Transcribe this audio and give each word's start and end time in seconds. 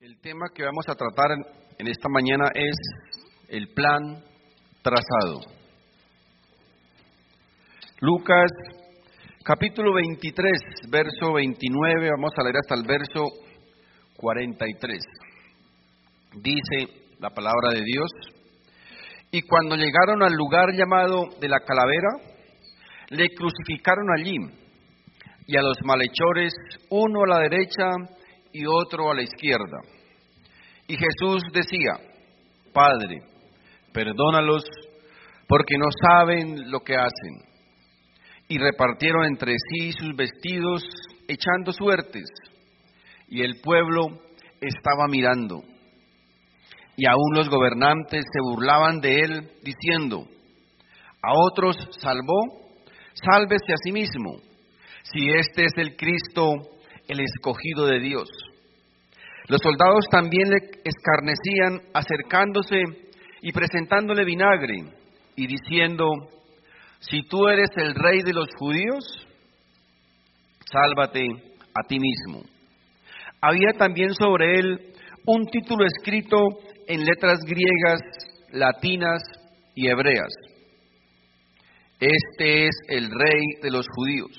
El 0.00 0.20
tema 0.20 0.46
que 0.54 0.64
vamos 0.64 0.84
a 0.88 0.94
tratar 0.94 1.30
en 1.78 1.88
esta 1.88 2.08
mañana 2.08 2.50
es 2.54 2.76
el 3.48 3.68
plan 3.68 4.22
trazado. 4.82 5.40
Lucas 8.00 8.50
capítulo 9.44 9.94
23, 9.94 10.52
verso 10.90 11.32
29, 11.32 12.10
vamos 12.10 12.32
a 12.36 12.42
leer 12.42 12.56
hasta 12.58 12.74
el 12.74 12.86
verso 12.86 13.24
43. 14.16 14.98
Dice 16.34 17.16
la 17.18 17.30
palabra 17.30 17.72
de 17.72 17.82
Dios, 17.82 18.10
y 19.30 19.42
cuando 19.42 19.76
llegaron 19.76 20.22
al 20.22 20.32
lugar 20.32 20.72
llamado 20.72 21.28
de 21.40 21.48
la 21.48 21.60
calavera, 21.60 22.08
le 23.10 23.28
crucificaron 23.30 24.06
allí, 24.16 24.36
y 25.46 25.56
a 25.56 25.62
los 25.62 25.78
malhechores, 25.84 26.52
uno 26.90 27.24
a 27.24 27.28
la 27.28 27.38
derecha 27.40 27.90
y 28.52 28.64
otro 28.66 29.10
a 29.10 29.14
la 29.14 29.22
izquierda. 29.22 29.78
Y 30.86 30.96
Jesús 30.96 31.42
decía, 31.52 31.94
Padre, 32.72 33.22
perdónalos 33.92 34.64
porque 35.46 35.78
no 35.78 35.86
saben 36.02 36.70
lo 36.70 36.80
que 36.80 36.96
hacen 36.96 37.48
y 38.48 38.58
repartieron 38.58 39.24
entre 39.24 39.54
sí 39.70 39.92
sus 39.92 40.16
vestidos 40.16 40.82
echando 41.26 41.72
suertes. 41.72 42.26
Y 43.28 43.42
el 43.42 43.60
pueblo 43.60 44.08
estaba 44.60 45.06
mirando. 45.08 45.62
Y 46.98 47.06
aún 47.06 47.32
los 47.32 47.48
gobernantes 47.48 48.24
se 48.24 48.40
burlaban 48.42 48.98
de 49.00 49.20
él, 49.20 49.50
diciendo, 49.62 50.26
a 51.22 51.32
otros 51.32 51.76
salvó, 52.00 52.72
sálvese 53.14 53.72
a 53.72 53.76
sí 53.84 53.92
mismo, 53.92 54.40
si 55.04 55.30
este 55.30 55.66
es 55.66 55.72
el 55.76 55.96
Cristo, 55.96 56.54
el 57.06 57.20
escogido 57.20 57.86
de 57.86 58.00
Dios. 58.00 58.28
Los 59.46 59.60
soldados 59.62 60.06
también 60.10 60.50
le 60.50 60.56
escarnecían, 60.82 61.88
acercándose 61.94 62.82
y 63.42 63.52
presentándole 63.52 64.24
vinagre, 64.24 64.78
y 65.36 65.46
diciendo, 65.46 66.10
si 66.98 67.22
tú 67.28 67.46
eres 67.46 67.70
el 67.76 67.94
rey 67.94 68.22
de 68.24 68.32
los 68.32 68.48
judíos, 68.58 69.04
sálvate 70.68 71.28
a 71.74 71.86
ti 71.86 71.98
mismo. 72.00 72.42
Había 73.40 73.70
también 73.78 74.14
sobre 74.14 74.58
él 74.58 74.94
un 75.26 75.46
título 75.46 75.86
escrito 75.86 76.38
en 76.88 77.04
letras 77.04 77.40
griegas, 77.44 78.00
latinas 78.50 79.22
y 79.74 79.88
hebreas. 79.88 80.32
Este 82.00 82.66
es 82.66 82.70
el 82.88 83.10
rey 83.10 83.60
de 83.62 83.70
los 83.70 83.86
judíos. 83.94 84.30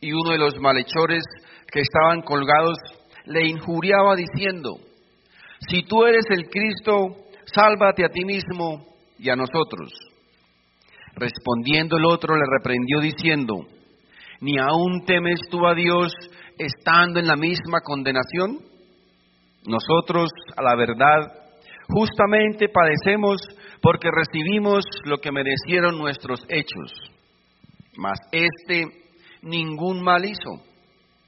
Y 0.00 0.12
uno 0.12 0.30
de 0.30 0.38
los 0.38 0.58
malhechores 0.58 1.22
que 1.70 1.80
estaban 1.80 2.22
colgados 2.22 2.78
le 3.26 3.46
injuriaba 3.46 4.16
diciendo, 4.16 4.78
si 5.68 5.82
tú 5.82 6.04
eres 6.06 6.24
el 6.30 6.48
Cristo, 6.48 7.26
sálvate 7.44 8.04
a 8.06 8.08
ti 8.08 8.24
mismo 8.24 8.86
y 9.18 9.28
a 9.28 9.36
nosotros. 9.36 9.92
Respondiendo 11.14 11.98
el 11.98 12.06
otro 12.06 12.34
le 12.36 12.44
reprendió 12.58 13.00
diciendo, 13.00 13.66
¿ni 14.40 14.58
aún 14.58 15.04
temes 15.04 15.40
tú 15.50 15.66
a 15.66 15.74
Dios 15.74 16.10
estando 16.56 17.20
en 17.20 17.26
la 17.26 17.36
misma 17.36 17.80
condenación? 17.84 18.71
Nosotros, 19.66 20.30
a 20.56 20.62
la 20.62 20.74
verdad, 20.76 21.32
justamente 21.88 22.68
padecemos 22.68 23.40
porque 23.80 24.08
recibimos 24.10 24.84
lo 25.04 25.18
que 25.18 25.32
merecieron 25.32 25.98
nuestros 25.98 26.44
hechos. 26.48 26.92
Mas 27.96 28.18
este 28.32 28.86
ningún 29.42 30.02
mal 30.02 30.24
hizo. 30.24 30.64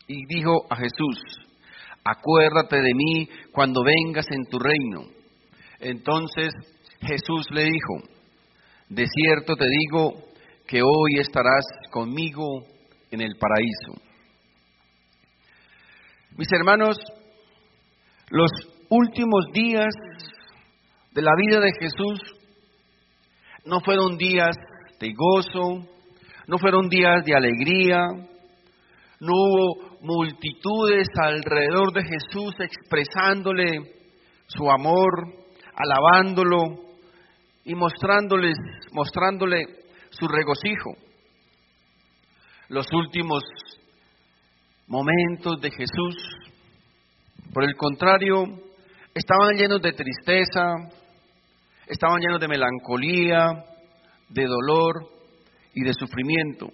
Y 0.07 0.27
dijo 0.27 0.67
a 0.71 0.77
Jesús, 0.77 1.19
acuérdate 2.05 2.81
de 2.81 2.95
mí 2.95 3.29
cuando 3.53 3.83
vengas 3.83 4.27
en 4.31 4.45
tu 4.47 4.59
reino. 4.59 5.11
Entonces 5.81 6.53
Jesús 7.01 7.47
le 7.51 7.65
dijo, 7.65 8.09
de 8.89 9.07
cierto 9.07 9.57
te 9.57 9.67
digo 9.67 10.13
que 10.67 10.83
hoy 10.83 11.21
estarás 11.21 11.65
conmigo 11.91 12.65
en 13.11 13.21
el 13.21 13.37
paraíso. 13.37 14.03
Mis 16.37 16.49
hermanos, 16.53 16.97
los 18.35 18.51
últimos 18.89 19.47
días 19.53 19.95
de 21.13 21.23
la 21.23 21.31
vida 21.37 21.61
de 21.61 21.71
Jesús 21.79 22.21
no 23.65 23.79
fueron 23.79 24.17
días 24.17 24.57
de 24.99 25.13
gozo, 25.13 25.87
no 26.49 26.59
fueron 26.59 26.89
días 26.89 27.25
de 27.25 27.33
alegría, 27.33 28.01
no 29.21 29.33
hubo 29.33 29.99
multitudes 30.01 31.07
alrededor 31.23 31.93
de 31.93 32.03
Jesús 32.03 32.55
expresándole 32.59 33.93
su 34.49 34.69
amor, 34.69 35.33
alabándolo, 35.77 36.83
y 37.65 37.77
mostrándoles, 37.77 38.57
mostrándole 38.91 39.65
su 40.11 40.27
regocijo. 40.27 40.91
Los 42.69 42.87
últimos 42.93 43.45
momentos 44.89 45.61
de 45.61 45.71
Jesús, 45.71 46.17
por 47.55 47.65
el 47.65 47.77
contrario, 47.77 48.45
estaban 49.15 49.57
llenos 49.57 49.81
de 49.81 49.93
tristeza, 49.93 50.75
estaban 51.87 52.21
llenos 52.21 52.41
de 52.41 52.49
melancolía, 52.49 53.65
de 54.29 54.45
dolor 54.45 55.09
y 55.73 55.85
de 55.85 55.93
sufrimiento. 55.95 56.71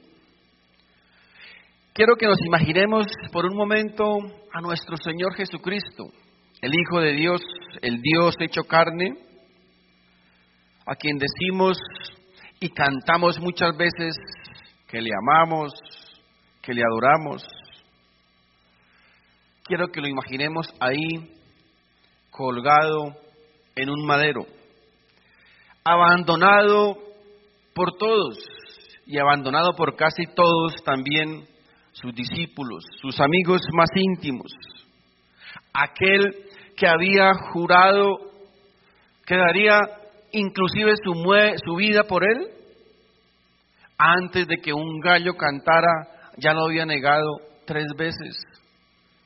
Quiero 1.93 2.17
que 2.17 2.27
nos 2.27 2.41
imaginemos 2.47 3.07
por 3.31 3.45
un 3.45 3.57
momento 3.57 4.05
a 4.53 4.61
nuestro 4.63 4.97
Señor 4.97 5.35
Jesucristo, 5.35 6.07
el 6.63 6.73
Hijo 6.73 7.01
de 7.01 7.13
Dios, 7.13 7.43
el 7.83 8.01
Dios 8.01 8.35
hecho 8.41 8.65
carne, 8.65 9.13
a 10.87 10.95
quien 10.95 11.19
decimos 11.19 11.79
y 12.59 12.71
cantamos 12.71 13.39
muchas 13.39 13.77
veces 13.77 14.17
que 14.89 15.03
le 15.03 15.11
amamos, 15.15 15.73
que 16.63 16.73
le 16.73 16.83
adoramos. 16.83 17.45
Quiero 19.71 19.87
que 19.93 20.01
lo 20.01 20.09
imaginemos 20.09 20.67
ahí 20.81 21.31
colgado 22.33 23.15
en 23.77 23.89
un 23.89 24.05
madero, 24.05 24.45
abandonado 25.85 26.99
por 27.73 27.97
todos 27.97 28.37
y 29.07 29.17
abandonado 29.19 29.77
por 29.77 29.95
casi 29.95 30.25
todos 30.35 30.75
también 30.85 31.47
sus 31.93 32.13
discípulos, 32.13 32.83
sus 33.01 33.21
amigos 33.21 33.61
más 33.73 33.89
íntimos. 33.95 34.51
Aquel 35.73 36.35
que 36.77 36.89
había 36.89 37.31
jurado 37.53 38.19
que 39.25 39.37
daría 39.37 39.79
inclusive 40.33 40.95
su, 40.97 41.15
su 41.65 41.77
vida 41.77 42.03
por 42.09 42.25
él, 42.25 42.49
antes 43.97 44.49
de 44.49 44.57
que 44.57 44.73
un 44.73 44.99
gallo 44.99 45.37
cantara, 45.37 46.33
ya 46.39 46.55
lo 46.55 46.65
había 46.65 46.87
negado 46.87 47.37
tres 47.67 47.87
veces, 47.97 48.37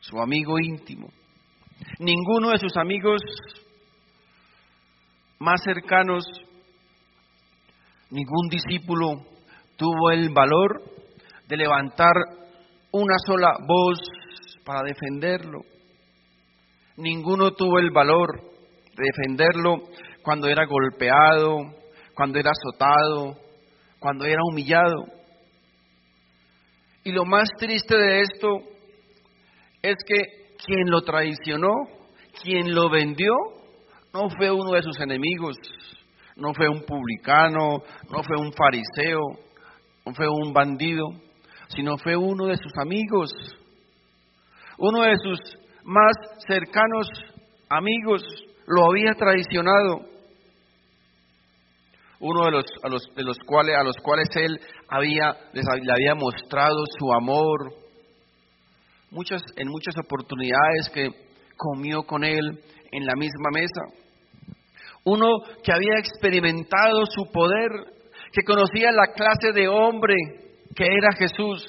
su 0.08 0.18
amigo 0.20 0.56
íntimo. 0.60 1.08
Ninguno 1.98 2.50
de 2.50 2.58
sus 2.58 2.76
amigos 2.76 3.22
más 5.38 5.62
cercanos, 5.64 6.24
ningún 8.10 8.48
discípulo 8.50 9.24
tuvo 9.76 10.10
el 10.10 10.28
valor 10.28 10.82
de 11.48 11.56
levantar 11.56 12.12
una 12.92 13.14
sola 13.26 13.56
voz 13.66 13.98
para 14.64 14.82
defenderlo. 14.82 15.62
Ninguno 16.98 17.52
tuvo 17.52 17.78
el 17.78 17.90
valor 17.90 18.42
de 18.94 19.04
defenderlo 19.04 19.88
cuando 20.22 20.48
era 20.48 20.66
golpeado, 20.66 21.60
cuando 22.14 22.38
era 22.38 22.50
azotado, 22.50 23.38
cuando 23.98 24.26
era 24.26 24.42
humillado. 24.50 25.06
Y 27.04 27.12
lo 27.12 27.24
más 27.24 27.48
triste 27.58 27.96
de 27.96 28.20
esto 28.20 28.73
es 29.84 29.96
que 30.06 30.54
quien 30.64 30.88
lo 30.90 31.02
traicionó, 31.02 31.72
quien 32.42 32.74
lo 32.74 32.88
vendió, 32.88 33.34
no 34.14 34.30
fue 34.30 34.50
uno 34.50 34.72
de 34.72 34.82
sus 34.82 34.98
enemigos, 34.98 35.56
no 36.36 36.54
fue 36.54 36.70
un 36.70 36.84
publicano, 36.86 37.82
no 38.10 38.22
fue 38.22 38.36
un 38.38 38.50
fariseo, 38.54 39.20
no 40.06 40.14
fue 40.14 40.26
un 40.26 40.54
bandido, 40.54 41.10
sino 41.68 41.98
fue 41.98 42.16
uno 42.16 42.46
de 42.46 42.56
sus 42.56 42.72
amigos, 42.80 43.30
uno 44.78 45.02
de 45.02 45.16
sus 45.22 45.38
más 45.84 46.14
cercanos 46.48 47.06
amigos, 47.68 48.22
lo 48.66 48.90
había 48.90 49.12
traicionado. 49.12 50.08
Uno 52.20 52.46
de 52.46 52.50
los, 52.52 52.64
a 52.82 52.88
los, 52.88 53.02
de 53.14 53.22
los 53.22 53.36
cuales, 53.44 53.76
a 53.78 53.84
los 53.84 53.96
cuales 53.98 54.28
él 54.34 54.58
había, 54.88 55.36
les, 55.52 55.66
le 55.82 55.92
había 55.92 56.14
mostrado 56.14 56.84
su 56.98 57.12
amor. 57.12 57.83
Muchas, 59.14 59.40
en 59.56 59.68
muchas 59.68 59.94
oportunidades 60.04 60.90
que 60.92 61.08
comió 61.56 62.02
con 62.02 62.22
él 62.24 62.60
en 62.92 63.06
la 63.06 63.14
misma 63.14 63.48
mesa 63.50 64.04
uno 65.04 65.26
que 65.62 65.72
había 65.72 65.98
experimentado 65.98 67.04
su 67.06 67.30
poder, 67.30 67.70
que 68.32 68.42
conocía 68.42 68.90
la 68.90 69.12
clase 69.12 69.52
de 69.52 69.68
hombre 69.68 70.14
que 70.74 70.84
era 70.84 71.12
Jesús, 71.16 71.64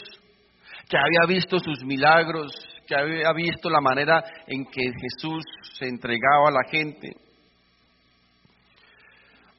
que 0.90 0.98
había 0.98 1.28
visto 1.28 1.60
sus 1.60 1.84
milagros, 1.84 2.54
que 2.88 2.96
había 2.96 3.32
visto 3.34 3.70
la 3.70 3.82
manera 3.82 4.24
en 4.48 4.66
que 4.66 4.82
Jesús 4.84 5.44
se 5.74 5.88
entregaba 5.88 6.48
a 6.48 6.52
la 6.52 6.70
gente. 6.70 7.12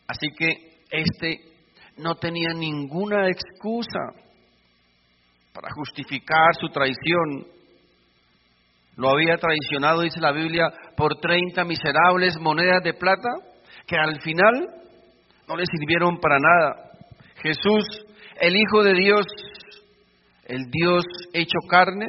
Así 0.08 0.28
que 0.36 0.80
este 0.90 1.40
no 1.98 2.14
tenía 2.14 2.50
ninguna 2.54 3.28
excusa 3.28 4.00
para 5.52 5.68
justificar 5.74 6.54
su 6.58 6.68
traición. 6.68 7.55
Lo 8.96 9.10
había 9.10 9.36
traicionado, 9.36 10.00
dice 10.00 10.20
la 10.20 10.32
Biblia, 10.32 10.72
por 10.96 11.16
30 11.20 11.64
miserables 11.64 12.38
monedas 12.40 12.82
de 12.82 12.94
plata 12.94 13.28
que 13.86 13.96
al 13.96 14.20
final 14.20 14.68
no 15.46 15.56
le 15.56 15.64
sirvieron 15.66 16.18
para 16.18 16.38
nada. 16.38 16.90
Jesús, 17.42 17.84
el 18.40 18.56
Hijo 18.56 18.82
de 18.82 18.94
Dios, 18.94 19.26
el 20.46 20.70
Dios 20.70 21.04
hecho 21.34 21.58
carne, 21.68 22.06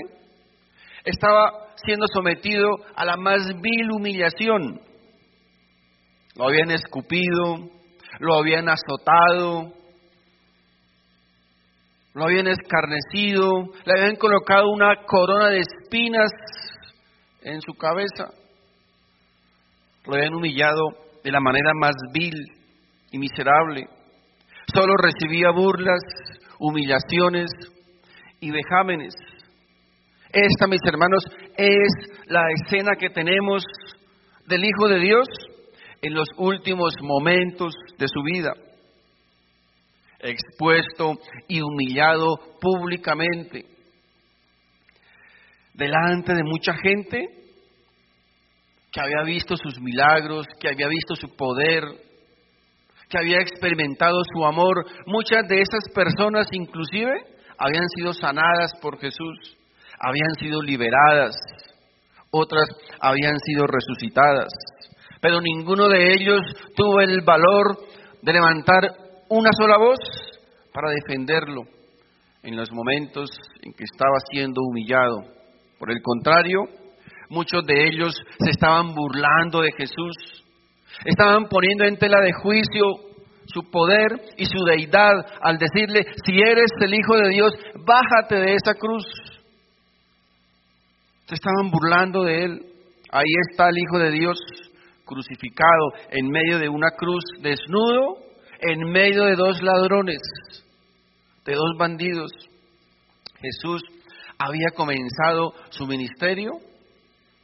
estaba 1.04 1.68
siendo 1.76 2.06
sometido 2.08 2.70
a 2.96 3.06
la 3.06 3.18
más 3.18 3.48
vil 3.62 3.92
humillación. 3.92 4.82
Lo 6.36 6.48
habían 6.48 6.72
escupido, 6.72 7.70
lo 8.20 8.36
habían 8.36 8.70
azotado, 8.70 9.74
lo 12.14 12.24
habían 12.24 12.48
escarnecido, 12.48 13.74
le 13.86 13.94
habían 14.00 14.16
colocado 14.16 14.70
una 14.70 15.04
corona 15.06 15.50
de 15.50 15.60
espinas 15.60 16.32
en 17.54 17.62
su 17.62 17.74
cabeza, 17.74 18.34
lo 20.06 20.16
habían 20.16 20.34
humillado 20.34 20.90
de 21.24 21.32
la 21.32 21.40
manera 21.40 21.72
más 21.80 21.94
vil 22.14 22.34
y 23.12 23.18
miserable. 23.18 23.88
Solo 24.74 24.94
recibía 24.98 25.52
burlas, 25.52 26.02
humillaciones 26.60 27.48
y 28.42 28.52
vejámenes. 28.52 29.14
Esta, 30.32 30.68
mis 30.68 30.82
hermanos, 30.86 31.24
es 31.56 31.88
la 32.28 32.44
escena 32.64 32.96
que 33.00 33.10
tenemos 33.10 33.64
del 34.46 34.66
Hijo 34.66 34.90
de 34.90 35.00
Dios 35.00 35.28
en 36.02 36.14
los 36.14 36.28
últimos 36.38 36.94
momentos 37.02 37.74
de 37.98 38.08
su 38.08 38.22
vida. 38.24 38.54
Expuesto 40.20 41.14
y 41.48 41.62
humillado 41.62 42.38
públicamente 42.60 43.66
delante 45.78 46.34
de 46.34 46.44
mucha 46.44 46.74
gente 46.74 47.37
que 48.98 49.04
había 49.04 49.22
visto 49.26 49.56
sus 49.56 49.80
milagros, 49.80 50.48
que 50.60 50.70
había 50.70 50.88
visto 50.88 51.16
su 51.16 51.36
poder, 51.36 51.84
que 53.08 53.20
había 53.20 53.38
experimentado 53.42 54.18
su 54.34 54.44
amor. 54.44 54.86
Muchas 55.06 55.48
de 55.48 55.62
esas 55.62 55.84
personas 55.94 56.48
inclusive 56.52 57.12
habían 57.60 57.88
sido 57.96 58.12
sanadas 58.14 58.74
por 58.82 59.00
Jesús, 59.00 59.56
habían 60.00 60.34
sido 60.40 60.64
liberadas, 60.64 61.36
otras 62.32 62.66
habían 63.00 63.38
sido 63.46 63.68
resucitadas. 63.68 64.48
Pero 65.22 65.42
ninguno 65.42 65.90
de 65.90 66.14
ellos 66.16 66.42
tuvo 66.76 67.00
el 67.02 67.22
valor 67.22 67.78
de 68.24 68.34
levantar 68.34 68.82
una 69.30 69.52
sola 69.60 69.78
voz 69.78 70.00
para 70.74 70.90
defenderlo 70.90 71.66
en 72.42 72.56
los 72.56 72.72
momentos 72.72 73.30
en 73.62 73.74
que 73.74 73.84
estaba 73.84 74.18
siendo 74.32 74.60
humillado. 74.64 75.22
Por 75.78 75.92
el 75.92 76.02
contrario, 76.02 76.62
Muchos 77.30 77.66
de 77.66 77.88
ellos 77.88 78.16
se 78.40 78.52
estaban 78.52 78.94
burlando 78.96 79.62
de 79.62 79.72
Jesús, 79.78 80.16
estaban 81.06 81.48
poniendo 81.50 81.84
en 81.86 81.98
tela 81.98 82.22
de 82.22 82.32
juicio 82.32 82.84
su 83.46 83.70
poder 83.70 84.22
y 84.38 84.46
su 84.46 84.64
deidad 84.64 85.26
al 85.42 85.58
decirle, 85.58 86.06
si 86.26 86.38
eres 86.38 86.72
el 86.82 86.94
Hijo 86.94 87.16
de 87.18 87.30
Dios, 87.30 87.54
bájate 87.86 88.36
de 88.36 88.54
esa 88.54 88.74
cruz. 88.76 89.06
Se 91.26 91.36
estaban 91.36 91.70
burlando 91.72 92.24
de 92.24 92.44
él. 92.44 92.66
Ahí 93.12 93.32
está 93.50 93.70
el 93.70 93.78
Hijo 93.78 94.00
de 94.00 94.12
Dios 94.12 94.38
crucificado 95.06 95.94
en 96.12 96.30
medio 96.30 96.60
de 96.60 96.70
una 96.70 96.92
cruz, 96.92 97.24
desnudo, 97.42 98.18
en 98.60 98.92
medio 98.92 99.24
de 99.26 99.36
dos 99.36 99.62
ladrones, 99.62 100.22
de 101.46 101.54
dos 101.54 101.78
bandidos. 101.78 102.32
Jesús 103.40 103.82
había 104.38 104.68
comenzado 104.76 105.54
su 105.70 105.88
ministerio 105.88 106.60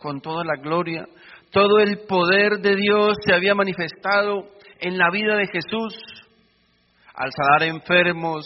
con 0.03 0.19
toda 0.19 0.43
la 0.43 0.61
gloria. 0.61 1.07
Todo 1.51 1.79
el 1.79 1.99
poder 2.07 2.59
de 2.59 2.75
Dios 2.75 3.15
se 3.25 3.33
había 3.33 3.55
manifestado 3.55 4.49
en 4.81 4.97
la 4.97 5.09
vida 5.09 5.37
de 5.37 5.47
Jesús, 5.47 5.97
al 7.15 7.31
sanar 7.31 7.63
enfermos, 7.63 8.45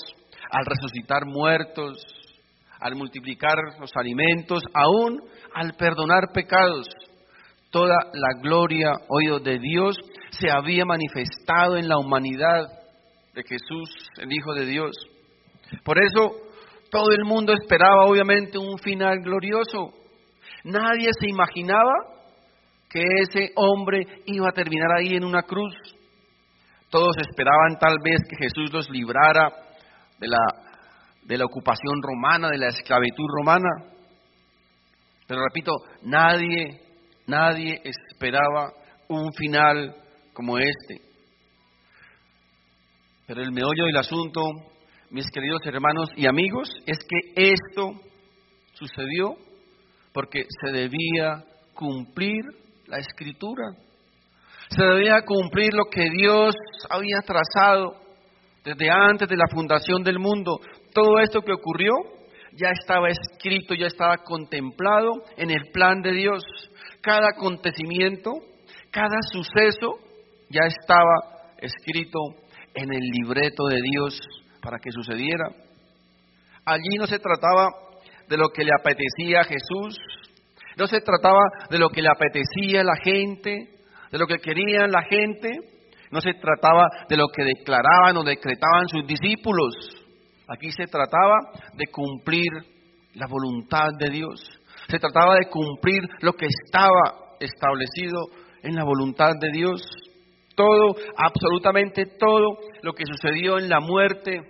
al 0.51 0.65
resucitar 0.65 1.25
muertos, 1.25 1.97
al 2.79 2.95
multiplicar 2.95 3.55
los 3.79 3.89
alimentos, 3.95 4.61
aún 4.71 5.19
al 5.55 5.73
perdonar 5.73 6.31
pecados. 6.31 6.87
Toda 7.71 7.95
la 8.13 8.39
gloria, 8.39 8.91
oído 9.09 9.39
de 9.39 9.57
Dios, 9.57 9.97
se 10.29 10.51
había 10.51 10.85
manifestado 10.85 11.77
en 11.77 11.89
la 11.89 11.97
humanidad 11.97 12.67
de 13.33 13.43
Jesús, 13.43 13.89
el 14.17 14.31
Hijo 14.31 14.53
de 14.53 14.65
Dios. 14.67 14.95
Por 15.83 15.97
eso 15.97 16.35
todo 16.91 17.11
el 17.11 17.25
mundo 17.25 17.53
esperaba 17.53 18.05
obviamente 18.05 18.59
un 18.59 18.77
final 18.77 19.21
glorioso. 19.21 19.93
Nadie 20.67 21.07
se 21.17 21.29
imaginaba 21.29 21.93
que 22.89 23.01
ese 23.21 23.53
hombre 23.55 24.01
iba 24.25 24.49
a 24.49 24.51
terminar 24.51 24.91
ahí 24.97 25.15
en 25.15 25.23
una 25.23 25.43
cruz. 25.43 25.73
Todos 26.89 27.15
esperaban 27.17 27.79
tal 27.79 27.95
vez 28.03 28.19
que 28.29 28.35
Jesús 28.35 28.73
los 28.73 28.89
librara 28.89 29.49
de 30.19 30.27
la, 30.27 30.37
de 31.23 31.37
la 31.37 31.45
ocupación 31.45 32.01
romana, 32.01 32.49
de 32.49 32.57
la 32.57 32.67
esclavitud 32.67 33.25
romana. 33.37 33.69
Pero 35.25 35.41
repito, 35.41 35.71
nadie, 36.01 36.81
nadie 37.27 37.81
esperaba 37.85 38.73
un 39.07 39.31
final 39.33 39.95
como 40.33 40.57
este. 40.57 41.01
Pero 43.25 43.41
el 43.41 43.53
meollo 43.53 43.85
del 43.85 43.97
asunto, 43.97 44.41
mis 45.11 45.29
queridos 45.31 45.61
hermanos 45.65 46.09
y 46.17 46.27
amigos, 46.27 46.69
es 46.85 46.97
que 47.07 47.51
esto 47.53 48.01
sucedió 48.73 49.46
porque 50.17 50.45
se 50.49 50.71
debía 50.71 51.43
cumplir 51.75 52.41
la 52.87 52.97
escritura. 52.97 53.65
Se 54.67 54.83
debía 54.83 55.21
cumplir 55.21 55.75
lo 55.75 55.83
que 55.91 56.09
Dios 56.09 56.55
había 56.89 57.19
trazado 57.19 58.01
desde 58.65 58.89
antes 58.89 59.29
de 59.29 59.37
la 59.37 59.45
fundación 59.53 60.01
del 60.01 60.17
mundo. 60.17 60.59
Todo 60.91 61.19
esto 61.19 61.43
que 61.43 61.53
ocurrió 61.53 61.93
ya 62.53 62.69
estaba 62.71 63.09
escrito, 63.09 63.75
ya 63.75 63.85
estaba 63.85 64.17
contemplado 64.23 65.21
en 65.37 65.51
el 65.51 65.69
plan 65.71 66.01
de 66.01 66.13
Dios. 66.13 66.43
Cada 66.99 67.29
acontecimiento, 67.37 68.31
cada 68.89 69.21
suceso 69.31 69.99
ya 70.49 70.65
estaba 70.65 71.53
escrito 71.59 72.17
en 72.73 72.91
el 72.91 73.01
libreto 73.21 73.67
de 73.67 73.81
Dios 73.83 74.19
para 74.63 74.79
que 74.79 74.89
sucediera. 74.89 75.49
Allí 76.65 76.97
no 76.97 77.05
se 77.05 77.19
trataba 77.19 77.86
de 78.29 78.37
lo 78.37 78.49
que 78.49 78.63
le 78.63 78.71
apetecía 78.77 79.41
a 79.41 79.43
Jesús, 79.43 79.97
no 80.77 80.85
se 80.85 81.01
trataba 81.01 81.41
de 81.69 81.79
lo 81.79 81.89
que 81.89 82.01
le 82.01 82.09
apetecía 82.09 82.81
a 82.81 82.83
la 82.83 82.95
gente, 83.03 83.69
de 84.11 84.17
lo 84.17 84.27
que 84.27 84.37
querían 84.37 84.91
la 84.91 85.01
gente, 85.03 85.49
no 86.11 86.21
se 86.21 86.33
trataba 86.35 86.87
de 87.09 87.17
lo 87.17 87.27
que 87.27 87.43
declaraban 87.43 88.15
o 88.15 88.23
decretaban 88.23 88.87
sus 88.87 89.05
discípulos. 89.05 89.73
Aquí 90.47 90.71
se 90.71 90.85
trataba 90.85 91.35
de 91.73 91.87
cumplir 91.87 92.47
la 93.15 93.27
voluntad 93.27 93.89
de 93.99 94.09
Dios. 94.09 94.39
Se 94.87 94.99
trataba 94.99 95.35
de 95.35 95.49
cumplir 95.49 96.03
lo 96.21 96.33
que 96.33 96.45
estaba 96.45 97.35
establecido 97.39 98.27
en 98.63 98.75
la 98.75 98.83
voluntad 98.83 99.31
de 99.41 99.51
Dios. 99.51 99.81
Todo, 100.55 100.95
absolutamente 101.17 102.05
todo 102.17 102.57
lo 102.81 102.93
que 102.93 103.03
sucedió 103.05 103.57
en 103.57 103.67
la 103.67 103.79
muerte, 103.79 104.41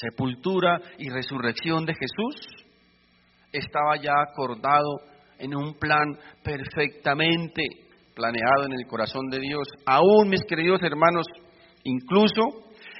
sepultura 0.00 0.80
y 0.98 1.10
resurrección 1.10 1.86
de 1.86 1.94
Jesús 1.94 2.65
estaba 3.58 3.96
ya 3.96 4.12
acordado 4.30 5.00
en 5.38 5.54
un 5.54 5.74
plan 5.74 6.18
perfectamente 6.42 7.62
planeado 8.14 8.64
en 8.66 8.72
el 8.72 8.86
corazón 8.86 9.28
de 9.30 9.40
Dios. 9.40 9.68
Aún, 9.84 10.28
mis 10.30 10.42
queridos 10.44 10.82
hermanos, 10.82 11.26
Incluso 11.86 12.42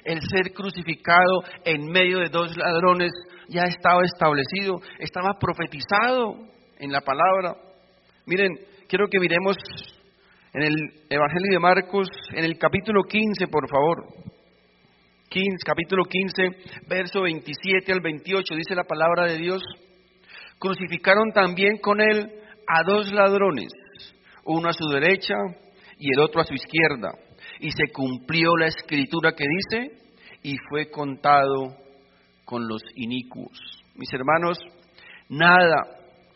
el 0.04 0.20
ser 0.20 0.52
crucificado 0.54 1.42
en 1.64 1.86
medio 1.90 2.20
de 2.20 2.28
dos 2.28 2.56
ladrones 2.56 3.10
ya 3.48 3.62
estaba 3.62 4.04
establecido, 4.04 4.80
estaba 5.00 5.34
profetizado 5.40 6.36
en 6.78 6.92
la 6.92 7.00
palabra. 7.00 7.56
Miren, 8.26 8.52
quiero 8.88 9.08
que 9.08 9.18
miremos 9.18 9.56
en 10.52 10.62
el 10.62 10.75
Evangelio 11.10 11.50
de 11.50 11.58
Marcos, 11.58 12.06
en 12.32 12.44
el 12.44 12.56
capítulo 12.58 13.02
15, 13.02 13.48
por 13.48 13.68
favor. 13.68 14.06
15, 15.30 15.56
capítulo 15.66 16.04
15, 16.04 16.86
verso 16.88 17.22
27 17.22 17.92
al 17.92 18.00
28, 18.00 18.54
dice 18.54 18.76
la 18.76 18.84
palabra 18.84 19.26
de 19.26 19.38
Dios. 19.38 19.62
Crucificaron 20.58 21.32
también 21.32 21.78
con 21.78 22.00
él 22.00 22.30
a 22.66 22.82
dos 22.84 23.12
ladrones, 23.12 23.68
uno 24.44 24.68
a 24.68 24.72
su 24.72 24.88
derecha 24.88 25.34
y 25.98 26.12
el 26.14 26.20
otro 26.20 26.40
a 26.40 26.44
su 26.44 26.54
izquierda. 26.54 27.10
Y 27.60 27.70
se 27.70 27.92
cumplió 27.92 28.56
la 28.56 28.66
escritura 28.66 29.32
que 29.32 29.44
dice, 29.44 30.06
y 30.42 30.56
fue 30.68 30.90
contado 30.90 31.76
con 32.44 32.68
los 32.68 32.82
inicuos. 32.94 33.58
Mis 33.94 34.12
hermanos, 34.12 34.58
nada, 35.28 35.86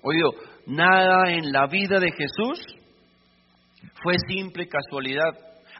oído, 0.02 0.32
nada 0.66 1.30
en 1.30 1.52
la 1.52 1.66
vida 1.66 1.98
de 2.00 2.10
Jesús 2.10 2.60
fue 4.02 4.14
simple 4.28 4.66
casualidad, 4.66 5.32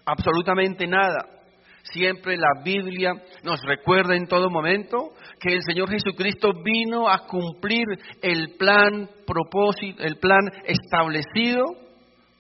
absolutamente 0.04 0.86
nada. 0.86 1.39
Siempre 1.82 2.36
la 2.36 2.62
Biblia 2.62 3.14
nos 3.42 3.60
recuerda 3.62 4.14
en 4.14 4.26
todo 4.26 4.50
momento 4.50 5.12
que 5.40 5.54
el 5.54 5.62
Señor 5.62 5.90
Jesucristo 5.90 6.52
vino 6.62 7.08
a 7.08 7.26
cumplir 7.26 7.86
el 8.22 8.56
plan 8.56 9.08
propósito, 9.26 10.02
el 10.02 10.18
plan 10.18 10.40
establecido 10.66 11.64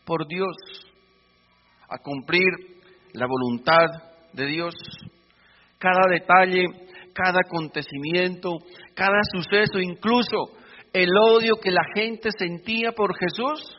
por 0.04 0.26
Dios, 0.28 0.54
a 1.88 1.98
cumplir 1.98 2.48
la 3.14 3.26
voluntad 3.26 3.86
de 4.32 4.46
Dios. 4.46 4.74
Cada 5.78 6.02
detalle, 6.10 6.66
cada 7.14 7.40
acontecimiento, 7.40 8.58
cada 8.94 9.20
suceso, 9.32 9.78
incluso 9.80 10.52
el 10.92 11.08
odio 11.16 11.56
que 11.56 11.70
la 11.70 11.84
gente 11.94 12.30
sentía 12.36 12.92
por 12.92 13.16
Jesús, 13.16 13.78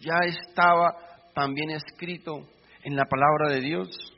ya 0.00 0.18
estaba 0.26 0.94
también 1.34 1.70
escrito 1.70 2.46
en 2.82 2.96
la 2.96 3.06
palabra 3.06 3.54
de 3.54 3.60
Dios. 3.60 4.13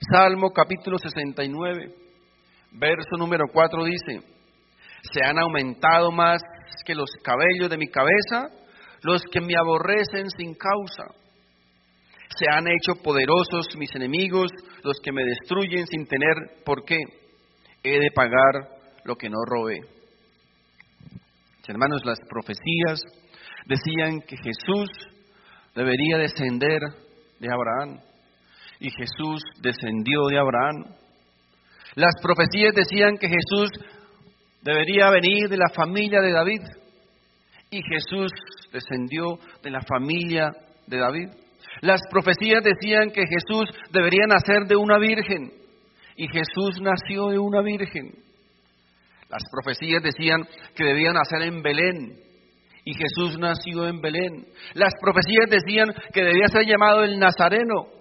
Salmo 0.00 0.50
capítulo 0.50 0.98
69, 0.98 1.94
verso 2.72 3.16
número 3.18 3.44
4 3.50 3.84
dice, 3.84 4.20
se 5.12 5.24
han 5.24 5.38
aumentado 5.38 6.10
más 6.12 6.42
que 6.84 6.94
los 6.94 7.10
cabellos 7.22 7.70
de 7.70 7.78
mi 7.78 7.88
cabeza 7.88 8.48
los 9.02 9.22
que 9.30 9.40
me 9.40 9.54
aborrecen 9.56 10.28
sin 10.30 10.54
causa. 10.54 11.14
Se 12.36 12.46
han 12.50 12.66
hecho 12.66 13.00
poderosos 13.02 13.68
mis 13.78 13.94
enemigos, 13.94 14.50
los 14.82 14.98
que 15.02 15.12
me 15.12 15.24
destruyen 15.24 15.86
sin 15.86 16.06
tener 16.06 16.34
por 16.64 16.84
qué. 16.84 16.98
He 17.82 18.00
de 18.00 18.10
pagar 18.14 18.68
lo 19.04 19.16
que 19.16 19.30
no 19.30 19.36
robé. 19.46 19.80
Hermanos, 21.68 22.04
las 22.04 22.18
profecías 22.28 23.00
decían 23.66 24.20
que 24.20 24.36
Jesús 24.36 24.88
debería 25.74 26.18
descender 26.18 26.80
de 27.38 27.48
Abraham. 27.48 28.00
Y 28.80 28.90
Jesús 28.90 29.42
descendió 29.60 30.26
de 30.30 30.38
Abraham. 30.38 30.84
Las 31.94 32.14
profecías 32.22 32.74
decían 32.74 33.16
que 33.16 33.28
Jesús 33.28 33.70
debería 34.62 35.10
venir 35.10 35.48
de 35.48 35.56
la 35.56 35.68
familia 35.74 36.20
de 36.20 36.32
David. 36.32 36.60
Y 37.70 37.80
Jesús 37.82 38.30
descendió 38.72 39.38
de 39.62 39.70
la 39.70 39.80
familia 39.80 40.52
de 40.86 40.98
David. 40.98 41.28
Las 41.80 42.00
profecías 42.10 42.62
decían 42.62 43.10
que 43.10 43.24
Jesús 43.26 43.70
debería 43.90 44.26
nacer 44.26 44.66
de 44.66 44.76
una 44.76 44.98
virgen. 44.98 45.52
Y 46.16 46.28
Jesús 46.28 46.80
nació 46.80 47.28
de 47.28 47.38
una 47.38 47.62
virgen. 47.62 48.12
Las 49.28 49.42
profecías 49.50 50.02
decían 50.02 50.46
que 50.74 50.84
debía 50.84 51.12
nacer 51.12 51.42
en 51.42 51.62
Belén 51.62 52.26
y 52.86 52.94
Jesús 52.94 53.36
nació 53.36 53.88
en 53.88 54.00
Belén. 54.00 54.46
Las 54.74 54.92
profecías 55.00 55.50
decían 55.50 55.92
que 56.12 56.22
debía 56.22 56.46
ser 56.46 56.64
llamado 56.66 57.02
el 57.02 57.18
Nazareno 57.18 57.95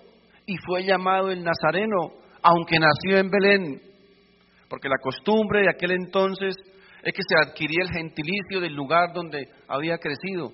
y 0.45 0.55
fue 0.65 0.83
llamado 0.83 1.29
el 1.31 1.43
Nazareno, 1.43 2.13
aunque 2.41 2.79
nació 2.79 3.17
en 3.17 3.29
Belén, 3.29 3.81
porque 4.69 4.89
la 4.89 4.97
costumbre 5.01 5.61
de 5.61 5.69
aquel 5.69 5.91
entonces 5.91 6.55
es 7.03 7.13
que 7.13 7.21
se 7.27 7.35
adquiría 7.37 7.83
el 7.83 7.91
gentilicio 7.91 8.59
del 8.59 8.73
lugar 8.73 9.13
donde 9.13 9.47
había 9.67 9.97
crecido. 9.97 10.51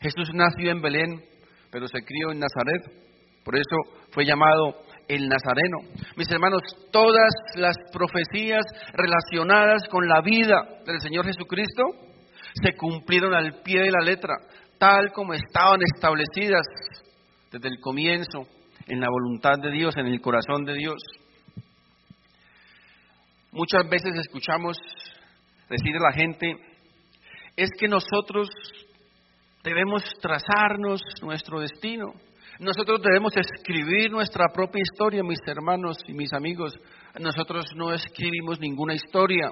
Jesús 0.00 0.30
nació 0.34 0.70
en 0.70 0.80
Belén, 0.80 1.22
pero 1.70 1.86
se 1.88 2.02
crió 2.04 2.32
en 2.32 2.38
Nazaret, 2.38 3.06
por 3.44 3.56
eso 3.56 3.76
fue 4.10 4.24
llamado 4.24 4.76
el 5.08 5.28
Nazareno. 5.28 5.78
Mis 6.16 6.30
hermanos, 6.30 6.62
todas 6.90 7.32
las 7.54 7.76
profecías 7.92 8.64
relacionadas 8.92 9.82
con 9.90 10.06
la 10.08 10.20
vida 10.20 10.80
del 10.84 11.00
Señor 11.00 11.26
Jesucristo 11.26 11.82
se 12.62 12.74
cumplieron 12.76 13.34
al 13.34 13.62
pie 13.62 13.82
de 13.82 13.90
la 13.90 14.04
letra, 14.04 14.34
tal 14.78 15.12
como 15.12 15.34
estaban 15.34 15.80
establecidas 15.94 16.66
desde 17.52 17.68
el 17.68 17.80
comienzo 17.80 18.46
en 18.86 19.00
la 19.00 19.08
voluntad 19.10 19.58
de 19.58 19.70
Dios, 19.72 19.96
en 19.96 20.06
el 20.06 20.20
corazón 20.20 20.64
de 20.64 20.74
Dios. 20.74 20.96
Muchas 23.52 23.88
veces 23.88 24.12
escuchamos 24.18 24.76
decir 25.68 25.96
a 25.96 26.10
la 26.10 26.12
gente, 26.12 26.56
es 27.56 27.70
que 27.78 27.88
nosotros 27.88 28.48
debemos 29.64 30.04
trazarnos 30.20 31.00
nuestro 31.22 31.60
destino. 31.60 32.12
Nosotros 32.60 33.02
debemos 33.02 33.32
escribir 33.36 34.10
nuestra 34.10 34.46
propia 34.52 34.82
historia, 34.82 35.22
mis 35.22 35.40
hermanos 35.46 35.98
y 36.06 36.12
mis 36.12 36.32
amigos. 36.32 36.74
Nosotros 37.18 37.66
no 37.74 37.92
escribimos 37.92 38.60
ninguna 38.60 38.94
historia. 38.94 39.50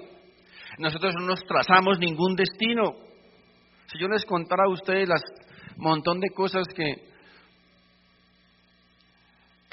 Nosotros 0.79 1.15
no 1.19 1.27
nos 1.27 1.41
trazamos 1.45 1.99
ningún 1.99 2.37
destino. 2.37 2.93
Si 3.87 3.99
yo 3.99 4.09
les 4.09 4.25
contara 4.25 4.65
a 4.65 4.73
ustedes 4.73 5.09
las 5.09 5.23
montón 5.77 6.21
de 6.21 6.31
cosas 6.31 6.67
que, 6.75 7.14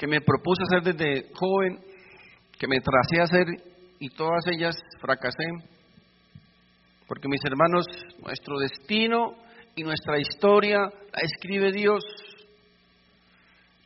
que 0.02 0.08
me 0.08 0.20
propuse 0.20 0.64
hacer 0.64 0.82
desde 0.82 1.32
joven, 1.32 1.78
que 2.58 2.66
me 2.66 2.80
tracé 2.80 3.20
a 3.20 3.22
hacer 3.22 3.46
y 4.00 4.08
todas 4.08 4.44
ellas 4.48 4.74
fracasé. 5.00 5.44
Porque 7.06 7.28
mis 7.28 7.40
hermanos, 7.44 7.86
nuestro 8.20 8.58
destino 8.58 9.36
y 9.76 9.84
nuestra 9.84 10.18
historia 10.18 10.80
la 10.80 11.20
escribe 11.22 11.70
Dios. 11.70 12.02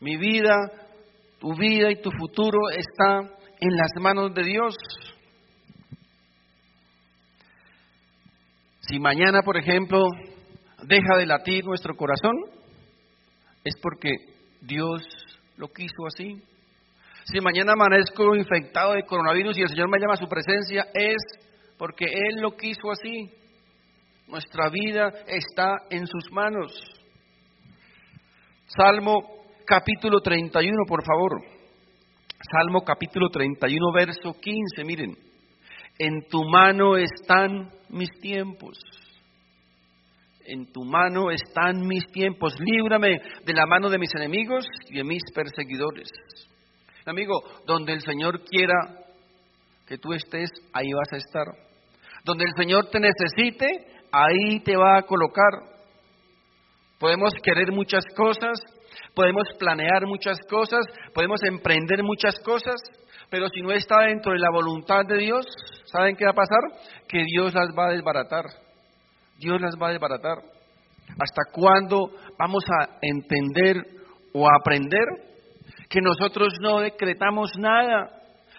Mi 0.01 0.17
vida, 0.17 0.55
tu 1.39 1.55
vida 1.55 1.91
y 1.91 2.01
tu 2.01 2.11
futuro 2.19 2.71
está 2.71 3.19
en 3.61 3.77
las 3.77 3.91
manos 4.01 4.33
de 4.33 4.43
Dios. 4.43 4.75
Si 8.81 8.99
mañana, 8.99 9.43
por 9.45 9.59
ejemplo, 9.59 10.03
deja 10.83 11.19
de 11.19 11.27
latir 11.27 11.67
nuestro 11.67 11.95
corazón, 11.95 12.33
es 13.65 13.75
porque 13.83 14.13
Dios 14.63 15.03
lo 15.57 15.69
quiso 15.69 16.07
así. 16.07 16.43
Si 17.25 17.41
mañana 17.41 17.73
amanezco 17.73 18.37
infectado 18.37 18.93
de 18.93 19.05
coronavirus 19.05 19.59
y 19.59 19.63
el 19.63 19.69
Señor 19.69 19.89
me 19.89 19.99
llama 19.99 20.15
a 20.15 20.19
su 20.19 20.29
presencia, 20.29 20.87
es 20.95 21.17
porque 21.77 22.05
Él 22.07 22.41
lo 22.41 22.53
quiso 22.53 22.91
así. 22.91 23.31
Nuestra 24.29 24.69
vida 24.71 25.13
está 25.27 25.77
en 25.91 26.07
sus 26.07 26.31
manos. 26.31 26.73
Salmo 28.67 29.23
capítulo 29.65 30.21
31, 30.21 30.85
por 30.87 31.05
favor. 31.05 31.43
Salmo 32.51 32.83
capítulo 32.85 33.29
31, 33.31 33.93
verso 33.93 34.35
15, 34.41 34.85
miren. 34.85 35.17
En 35.99 36.29
tu 36.29 36.45
mano 36.45 36.97
están 36.97 37.71
mis 37.89 38.11
tiempos. 38.21 38.79
En 40.49 40.73
tu 40.73 40.85
mano 40.85 41.31
están 41.31 41.87
mis 41.87 42.07
tiempos. 42.13 42.55
Líbrame 42.61 43.21
de 43.45 43.53
la 43.53 43.67
mano 43.67 43.91
de 43.91 43.99
mis 43.99 44.15
enemigos 44.15 44.65
y 44.89 44.97
de 44.97 45.05
mis 45.05 45.23
perseguidores. 45.35 46.09
Amigo, 47.05 47.41
donde 47.67 47.93
el 47.93 48.01
Señor 48.01 48.43
quiera 48.45 48.75
que 49.87 49.99
tú 49.99 50.13
estés, 50.13 50.51
ahí 50.73 50.93
vas 50.93 51.13
a 51.13 51.17
estar. 51.17 51.47
Donde 52.25 52.45
el 52.45 52.53
Señor 52.57 52.91
te 52.91 53.01
necesite, 53.01 53.87
ahí 54.13 54.61
te 54.61 54.77
va 54.77 54.99
a 54.99 55.03
colocar. 55.03 55.53
Podemos 56.99 57.33
querer 57.43 57.73
muchas 57.73 58.05
cosas, 58.17 58.59
podemos 59.15 59.47
planear 59.59 60.07
muchas 60.07 60.39
cosas, 60.49 60.85
podemos 61.15 61.43
emprender 61.45 62.03
muchas 62.03 62.39
cosas, 62.41 62.77
pero 63.31 63.49
si 63.49 63.61
no 63.61 63.73
está 63.73 64.01
dentro 64.03 64.33
de 64.33 64.39
la 64.39 64.51
voluntad 64.51 65.05
de 65.07 65.19
Dios, 65.19 65.45
¿saben 65.87 66.17
qué 66.17 66.25
va 66.25 66.31
a 66.31 66.35
pasar? 66.35 66.61
Que 67.09 67.23
Dios 67.25 67.55
las 67.55 67.69
va 67.79 67.89
a 67.89 67.93
desbaratar. 67.93 68.66
Dios 69.39 69.61
las 69.61 69.75
va 69.81 69.89
a 69.89 69.93
desbaratar. 69.93 70.39
¿Hasta 71.19 71.43
cuándo 71.53 72.11
vamos 72.39 72.65
a 72.81 72.99
entender 73.01 73.77
o 74.33 74.47
aprender 74.49 75.05
que 75.89 76.01
nosotros 76.01 76.55
no 76.61 76.81
decretamos 76.81 77.51
nada? 77.59 78.11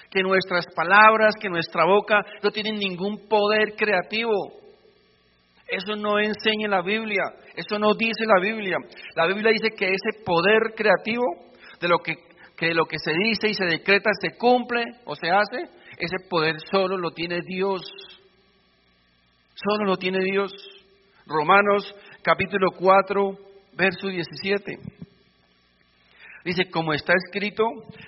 Que 0.10 0.22
nuestras 0.24 0.66
palabras, 0.74 1.36
que 1.40 1.50
nuestra 1.50 1.86
boca 1.86 2.22
no 2.42 2.52
tienen 2.52 2.78
ningún 2.78 3.28
poder 3.28 3.76
creativo. 3.76 4.32
Eso 5.68 5.98
no 5.98 6.18
enseña 6.18 6.70
la 6.70 6.82
Biblia, 6.82 7.24
eso 7.56 7.78
no 7.78 7.94
dice 7.94 8.26
la 8.26 8.40
Biblia. 8.42 8.78
La 9.16 9.28
Biblia 9.28 9.52
dice 9.52 9.76
que 9.78 9.88
ese 9.88 10.24
poder 10.24 10.74
creativo 10.76 11.26
de 11.82 11.88
lo 11.90 12.00
que 12.00 12.16
lo 12.74 12.86
que 12.86 12.98
se 12.98 13.12
dice 13.14 13.50
y 13.50 13.54
se 13.54 13.66
decreta 13.66 14.10
se 14.20 14.36
cumple 14.38 14.84
o 15.06 15.16
se 15.16 15.30
hace, 15.30 15.70
ese 15.98 16.28
poder 16.30 16.56
solo 16.72 16.98
lo 16.98 17.12
tiene 17.12 17.40
Dios. 17.46 17.82
Solo 19.64 19.86
lo 19.86 19.98
tiene 19.98 20.20
Dios. 20.24 20.52
Romanos 21.26 21.92
capítulo 22.22 22.68
4, 22.78 23.38
verso 23.74 24.08
17. 24.08 24.78
Dice, 26.46 26.70
como 26.70 26.94
está 26.94 27.14
escrito, 27.14 27.64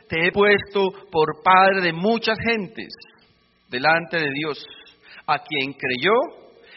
te 0.08 0.27
he 0.27 0.32
puesto 0.32 0.91
por 1.12 1.41
padre 1.44 1.82
de 1.82 1.91
muchas 1.91 2.38
gentes 2.38 2.94
delante 3.68 4.18
de 4.18 4.29
Dios, 4.32 4.63
a 5.25 5.39
quien 5.39 5.74
creyó, 5.74 6.13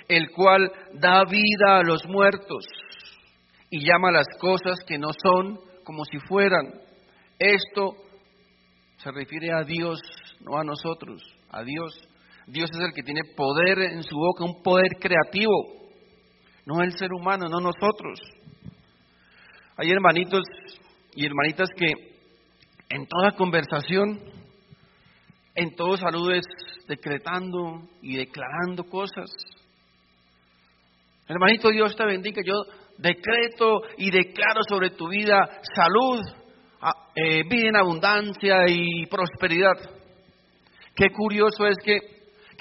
el 0.08 0.30
cual 0.30 0.72
da 0.94 1.22
vida 1.24 1.78
a 1.78 1.82
los 1.82 2.06
muertos 2.06 2.64
y 3.68 3.84
llama 3.84 4.10
las 4.10 4.26
cosas 4.40 4.78
que 4.86 4.96
no 4.96 5.10
son 5.22 5.60
como 5.84 6.06
si 6.06 6.18
fueran. 6.18 6.72
Esto 7.38 7.94
se 8.96 9.10
refiere 9.10 9.52
a 9.52 9.64
Dios, 9.64 10.00
no 10.40 10.58
a 10.58 10.64
nosotros, 10.64 11.22
a 11.50 11.62
Dios. 11.62 11.92
Dios 12.46 12.70
es 12.72 12.80
el 12.80 12.92
que 12.92 13.02
tiene 13.02 13.22
poder 13.36 13.78
en 13.78 14.02
su 14.02 14.16
boca, 14.16 14.44
un 14.44 14.62
poder 14.62 14.90
creativo, 15.00 15.52
no 16.66 16.82
el 16.82 16.96
ser 16.96 17.12
humano, 17.12 17.48
no 17.48 17.60
nosotros. 17.60 18.20
Hay 19.76 19.90
hermanitos 19.90 20.42
y 21.14 21.26
hermanitas 21.26 21.68
que 21.76 21.92
en 22.88 23.06
toda 23.06 23.32
conversación, 23.32 24.20
en 25.54 25.74
todo 25.74 25.96
saludo 25.96 26.32
es 26.32 26.44
decretando 26.86 27.88
y 28.02 28.16
declarando 28.16 28.84
cosas. 28.84 29.30
Hermanito, 31.28 31.70
Dios 31.70 31.96
te 31.96 32.04
bendiga. 32.04 32.42
Yo 32.44 32.54
decreto 32.98 33.82
y 33.96 34.10
declaro 34.10 34.60
sobre 34.68 34.90
tu 34.90 35.08
vida 35.08 35.38
salud, 35.74 36.20
eh, 37.14 37.44
vida 37.48 37.68
en 37.68 37.76
abundancia 37.76 38.56
y 38.68 39.06
prosperidad. 39.06 39.76
Qué 40.94 41.10
curioso 41.10 41.66
es 41.66 41.76
que, 41.84 41.98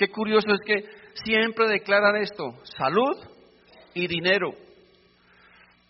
qué 0.01 0.07
curioso 0.07 0.47
es 0.51 0.61
que 0.65 0.83
siempre 1.23 1.67
declaran 1.67 2.15
esto, 2.15 2.55
salud 2.63 3.15
y 3.93 4.07
dinero. 4.07 4.51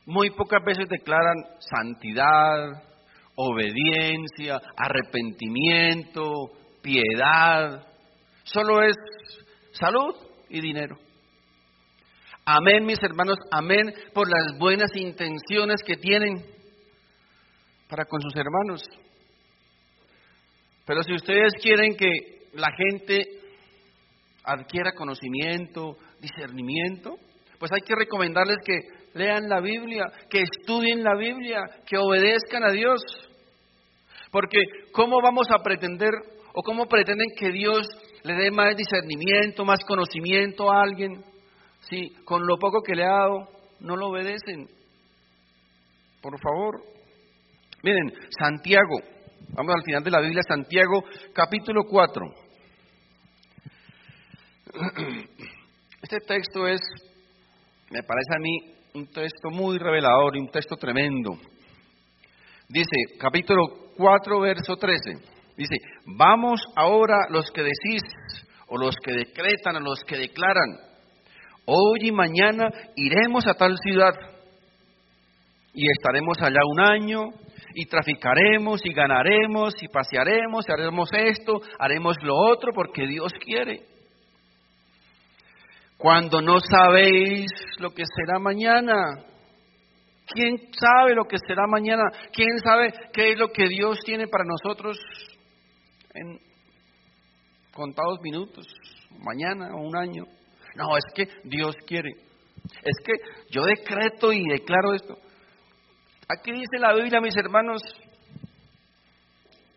Muy 0.05 0.31
pocas 0.31 0.61
veces 0.65 0.89
declaran 0.89 1.37
santidad, 1.59 2.83
obediencia, 3.35 4.59
arrepentimiento, 4.75 6.51
piedad. 6.81 7.87
Solo 8.43 8.83
es 8.83 8.97
salud 9.71 10.13
y 10.49 10.59
dinero. 10.59 10.97
Amén, 12.43 12.85
mis 12.85 13.01
hermanos, 13.01 13.37
amén 13.49 13.93
por 14.13 14.27
las 14.27 14.59
buenas 14.59 14.93
intenciones 14.93 15.81
que 15.85 15.95
tienen 15.95 16.43
para 17.87 18.03
con 18.03 18.19
sus 18.19 18.35
hermanos. 18.35 18.81
Pero 20.85 21.01
si 21.03 21.13
ustedes 21.13 21.53
quieren 21.61 21.95
que 21.95 22.49
la 22.55 22.67
gente 22.75 23.40
adquiera 24.43 24.93
conocimiento, 24.93 25.97
discernimiento, 26.19 27.15
pues 27.59 27.71
hay 27.71 27.81
que 27.81 27.95
recomendarles 27.95 28.57
que 28.65 28.79
lean 29.13 29.47
la 29.47 29.59
Biblia, 29.59 30.05
que 30.29 30.41
estudien 30.41 31.03
la 31.03 31.15
Biblia, 31.15 31.61
que 31.85 31.97
obedezcan 31.97 32.63
a 32.63 32.71
Dios. 32.71 33.01
Porque 34.31 34.59
¿cómo 34.93 35.21
vamos 35.21 35.47
a 35.51 35.61
pretender 35.61 36.11
o 36.53 36.63
cómo 36.63 36.87
pretenden 36.87 37.27
que 37.37 37.51
Dios 37.51 37.87
le 38.23 38.33
dé 38.33 38.51
más 38.51 38.75
discernimiento, 38.75 39.65
más 39.65 39.79
conocimiento 39.85 40.71
a 40.71 40.81
alguien 40.81 41.23
si 41.81 42.09
con 42.23 42.45
lo 42.45 42.57
poco 42.57 42.81
que 42.81 42.95
le 42.95 43.03
ha 43.03 43.11
dado 43.11 43.49
no 43.79 43.95
lo 43.95 44.07
obedecen? 44.07 44.67
Por 46.21 46.39
favor. 46.39 46.83
Miren, 47.83 48.13
Santiago, 48.39 48.99
vamos 49.55 49.73
al 49.75 49.83
final 49.83 50.03
de 50.03 50.11
la 50.11 50.21
Biblia, 50.21 50.41
Santiago 50.47 51.03
capítulo 51.33 51.83
4. 51.89 52.50
Este 56.01 56.17
texto 56.27 56.67
es, 56.67 56.81
me 57.91 58.01
parece 58.03 58.35
a 58.35 58.39
mí, 58.39 58.57
un 58.95 59.07
texto 59.07 59.49
muy 59.51 59.77
revelador 59.77 60.35
y 60.35 60.39
un 60.39 60.49
texto 60.49 60.75
tremendo. 60.75 61.37
Dice, 62.67 63.17
capítulo 63.19 63.61
4, 63.97 64.39
verso 64.39 64.75
13, 64.75 64.99
dice, 65.57 65.75
vamos 66.05 66.61
ahora 66.75 67.27
los 67.29 67.51
que 67.51 67.61
decís, 67.61 68.01
o 68.67 68.77
los 68.77 68.95
que 69.03 69.11
decretan, 69.11 69.75
o 69.75 69.79
los 69.81 70.03
que 70.03 70.17
declaran, 70.17 70.77
hoy 71.65 71.99
y 72.01 72.11
mañana 72.11 72.69
iremos 72.95 73.45
a 73.47 73.53
tal 73.53 73.77
ciudad 73.77 74.13
y 75.73 75.83
estaremos 75.91 76.37
allá 76.41 76.59
un 76.65 76.79
año 76.79 77.29
y 77.75 77.85
traficaremos 77.85 78.81
y 78.85 78.93
ganaremos 78.93 79.73
y 79.81 79.87
pasearemos 79.87 80.65
y 80.67 80.71
haremos 80.71 81.09
esto, 81.13 81.61
haremos 81.77 82.15
lo 82.23 82.35
otro 82.35 82.71
porque 82.73 83.05
Dios 83.05 83.31
quiere. 83.45 83.90
Cuando 86.01 86.41
no 86.41 86.59
sabéis 86.59 87.45
lo 87.77 87.91
que 87.91 88.01
será 88.15 88.39
mañana, 88.39 89.23
¿quién 90.25 90.57
sabe 90.71 91.13
lo 91.13 91.25
que 91.25 91.37
será 91.37 91.67
mañana? 91.67 92.01
¿Quién 92.33 92.57
sabe 92.57 92.91
qué 93.13 93.33
es 93.33 93.37
lo 93.37 93.49
que 93.49 93.67
Dios 93.67 93.99
tiene 94.03 94.27
para 94.27 94.43
nosotros 94.43 94.97
en 96.15 96.39
contados 97.71 98.19
minutos, 98.23 98.65
mañana 99.19 99.75
o 99.75 99.81
un 99.81 99.95
año? 99.95 100.23
No, 100.75 100.97
es 100.97 101.03
que 101.13 101.27
Dios 101.43 101.75
quiere. 101.85 102.09
Es 102.81 102.97
que 103.05 103.13
yo 103.51 103.63
decreto 103.63 104.33
y 104.33 104.43
declaro 104.49 104.95
esto. 104.95 105.19
Aquí 106.27 106.51
dice 106.51 106.79
la 106.79 106.95
Biblia, 106.95 107.21
mis 107.21 107.37
hermanos, 107.37 107.79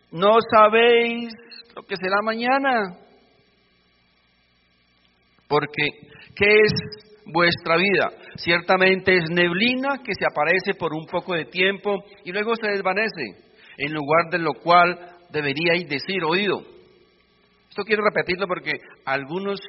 no 0.09 0.37
sabéis 0.51 1.31
lo 1.75 1.83
que 1.83 1.95
será 1.97 2.23
mañana. 2.23 2.97
Porque, 5.47 6.14
¿qué 6.35 6.61
es 6.63 6.73
vuestra 7.25 7.77
vida? 7.77 8.11
Ciertamente 8.37 9.15
es 9.15 9.29
neblina 9.29 9.99
que 10.03 10.13
se 10.13 10.25
aparece 10.25 10.73
por 10.77 10.93
un 10.93 11.05
poco 11.05 11.33
de 11.33 11.45
tiempo 11.45 12.03
y 12.23 12.31
luego 12.31 12.55
se 12.55 12.67
desvanece, 12.67 13.23
en 13.77 13.93
lugar 13.93 14.29
de 14.31 14.39
lo 14.39 14.53
cual 14.53 15.17
deberíais 15.31 15.87
decir 15.87 16.23
oído. 16.23 16.61
Esto 17.69 17.83
quiero 17.83 18.03
repetirlo 18.03 18.47
porque 18.47 18.71
algunos 19.05 19.59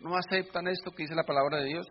no 0.00 0.16
aceptan 0.16 0.66
esto 0.68 0.90
que 0.90 1.02
dice 1.02 1.14
la 1.14 1.24
palabra 1.24 1.58
de 1.58 1.68
Dios. 1.68 1.86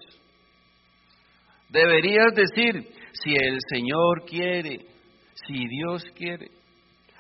Deberías 1.69 2.33
decir, 2.35 2.87
si 3.13 3.33
el 3.33 3.57
Señor 3.69 4.25
quiere, 4.27 4.79
si 5.47 5.67
Dios 5.67 6.03
quiere. 6.15 6.49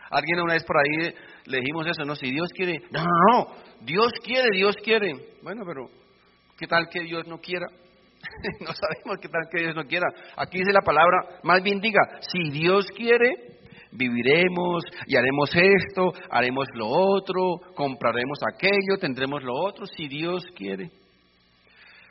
Alguien 0.09 0.41
una 0.41 0.53
vez 0.53 0.63
por 0.65 0.77
ahí 0.77 1.13
le 1.45 1.59
dijimos 1.59 1.85
eso, 1.87 2.03
no, 2.05 2.15
si 2.15 2.29
Dios 2.31 2.49
quiere, 2.53 2.79
no, 2.91 3.03
no, 3.03 3.47
Dios 3.81 4.11
quiere, 4.23 4.49
Dios 4.51 4.75
quiere. 4.83 5.13
Bueno, 5.41 5.63
pero 5.65 6.00
¿qué 6.61 6.67
tal 6.67 6.87
que 6.89 7.01
Dios 7.01 7.25
no 7.27 7.39
quiera? 7.39 7.65
no 8.59 8.67
sabemos 8.67 9.17
qué 9.19 9.27
tal 9.29 9.49
que 9.51 9.63
Dios 9.63 9.75
no 9.75 9.83
quiera. 9.85 10.05
Aquí 10.37 10.59
dice 10.59 10.71
la 10.71 10.81
palabra, 10.81 11.39
más 11.41 11.63
bien 11.63 11.81
diga, 11.81 12.01
si 12.19 12.51
Dios 12.51 12.85
quiere, 12.95 13.33
viviremos 13.91 14.83
y 15.07 15.17
haremos 15.17 15.49
esto, 15.55 16.13
haremos 16.29 16.67
lo 16.75 16.87
otro, 16.87 17.57
compraremos 17.73 18.37
aquello, 18.53 18.99
tendremos 18.99 19.41
lo 19.41 19.55
otro, 19.55 19.87
si 19.87 20.07
Dios 20.07 20.45
quiere. 20.55 20.91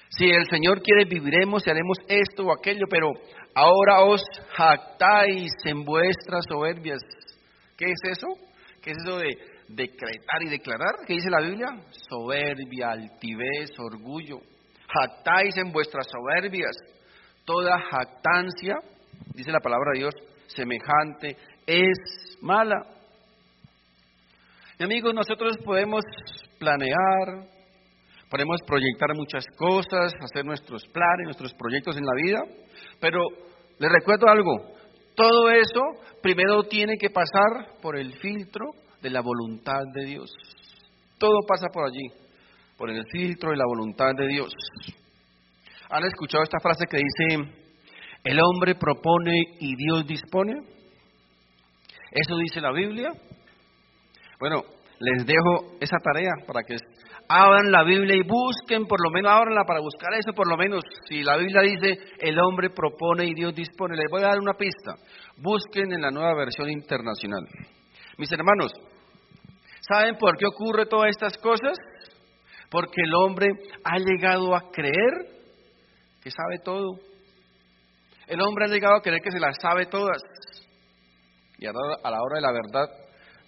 Si 0.09 0.29
el 0.29 0.45
Señor 0.51 0.83
quiere, 0.83 1.05
viviremos 1.05 1.65
y 1.65 1.71
haremos 1.71 1.99
esto 2.09 2.47
o 2.47 2.53
aquello, 2.53 2.87
pero 2.91 3.13
ahora 3.55 4.03
os 4.03 4.21
jactáis 4.49 5.53
en 5.65 5.85
vuestras 5.85 6.45
soberbias. 6.49 6.99
¿Qué 7.77 7.85
es 7.85 8.19
eso? 8.19 8.27
¿Qué 8.83 8.91
es 8.91 8.97
eso 9.05 9.19
de 9.19 9.29
decretar 9.75 10.43
y 10.43 10.49
declarar? 10.49 10.95
¿Qué 11.07 11.15
dice 11.15 11.31
la 11.31 11.41
Biblia? 11.41 11.69
Soberbia, 12.09 12.91
altivez, 12.91 13.71
orgullo. 13.79 14.41
Jactáis 14.89 15.57
en 15.57 15.73
vuestras 15.73 16.07
soberbias. 16.09 16.77
Toda 17.45 17.81
jactancia, 17.91 18.77
dice 19.35 19.51
la 19.51 19.61
palabra 19.61 19.93
de 19.93 20.01
Dios, 20.01 20.15
semejante 20.47 21.37
es 21.67 22.39
mala. 22.41 22.87
Y 24.79 24.85
amigos, 24.85 25.15
nosotros 25.15 25.57
podemos 25.65 26.03
planear, 26.59 27.47
podemos 28.31 28.61
proyectar 28.67 29.15
muchas 29.15 29.45
cosas, 29.57 30.13
hacer 30.21 30.45
nuestros 30.45 30.87
planes, 30.89 31.25
nuestros 31.25 31.55
proyectos 31.55 31.97
en 31.97 32.05
la 32.05 32.15
vida, 32.15 32.41
pero 33.01 33.21
les 33.79 33.91
recuerdo 33.91 34.29
algo, 34.29 34.75
todo 35.15 35.51
eso 35.51 35.81
primero 36.23 36.63
tiene 36.65 36.97
que 36.97 37.11
pasar 37.11 37.81
por 37.83 37.97
el 37.97 38.13
filtro 38.15 38.71
de 39.03 39.11
la 39.11 39.21
voluntad 39.21 39.83
de 39.95 40.05
Dios. 40.05 40.31
Todo 41.19 41.39
pasa 41.47 41.69
por 41.73 41.87
allí, 41.87 42.09
por 42.77 42.91
el 42.91 43.05
filtro 43.11 43.51
de 43.51 43.57
la 43.57 43.67
voluntad 43.67 44.13
de 44.17 44.27
Dios. 44.29 44.53
¿Han 45.91 46.05
escuchado 46.05 46.45
esta 46.45 46.61
frase 46.61 46.87
que 46.89 46.99
dice, 46.99 47.53
el 48.25 48.41
hombre 48.41 48.75
propone 48.75 49.35
y 49.59 49.75
Dios 49.77 50.07
dispone? 50.07 50.55
¿Eso 52.13 52.37
dice 52.37 52.61
la 52.61 52.73
Biblia? 52.73 53.11
Bueno, 54.39 54.63
les 55.01 55.27
dejo 55.27 55.77
esa 55.81 55.97
tarea 55.99 56.33
para 56.47 56.63
que 56.63 56.77
abran 57.29 57.71
la 57.71 57.85
Biblia 57.85 58.17
y 58.17 58.23
busquen, 58.23 58.87
por 58.87 59.03
lo 59.03 59.11
menos, 59.11 59.33
ábranla 59.33 59.65
para 59.65 59.81
buscar 59.81 60.13
eso, 60.15 60.33
por 60.33 60.49
lo 60.49 60.57
menos, 60.57 60.83
si 61.09 61.23
la 61.23 61.37
Biblia 61.37 61.63
dice, 61.63 61.99
el 62.19 62.39
hombre 62.41 62.71
propone 62.71 63.27
y 63.27 63.35
Dios 63.35 63.55
dispone, 63.55 63.97
les 63.97 64.11
voy 64.11 64.23
a 64.23 64.29
dar 64.29 64.41
una 64.41 64.55
pista, 64.55 64.97
busquen 65.37 65.93
en 65.93 66.03
la 66.03 66.11
nueva 66.11 66.35
versión 66.35 66.71
internacional. 66.71 67.47
Mis 68.19 68.31
hermanos, 68.33 68.73
¿saben 69.91 70.17
por 70.17 70.37
qué 70.37 70.47
ocurre 70.47 70.87
todas 70.87 71.11
estas 71.11 71.37
cosas? 71.39 71.77
Porque 72.71 73.03
el 73.03 73.15
hombre 73.15 73.49
ha 73.85 73.99
llegado 73.99 74.55
a 74.55 74.71
creer 74.71 75.27
que 76.23 76.31
sabe 76.31 76.59
todo. 76.63 76.99
El 78.29 78.41
hombre 78.43 78.67
ha 78.67 78.69
llegado 78.69 78.97
a 78.97 79.03
creer 79.03 79.21
que 79.21 79.33
se 79.33 79.41
las 79.41 79.57
sabe 79.61 79.87
todas. 79.87 80.23
Y 81.59 81.67
a 81.67 81.73
la 81.73 82.23
hora 82.23 82.37
de 82.37 82.41
la 82.41 82.53
verdad 82.53 82.89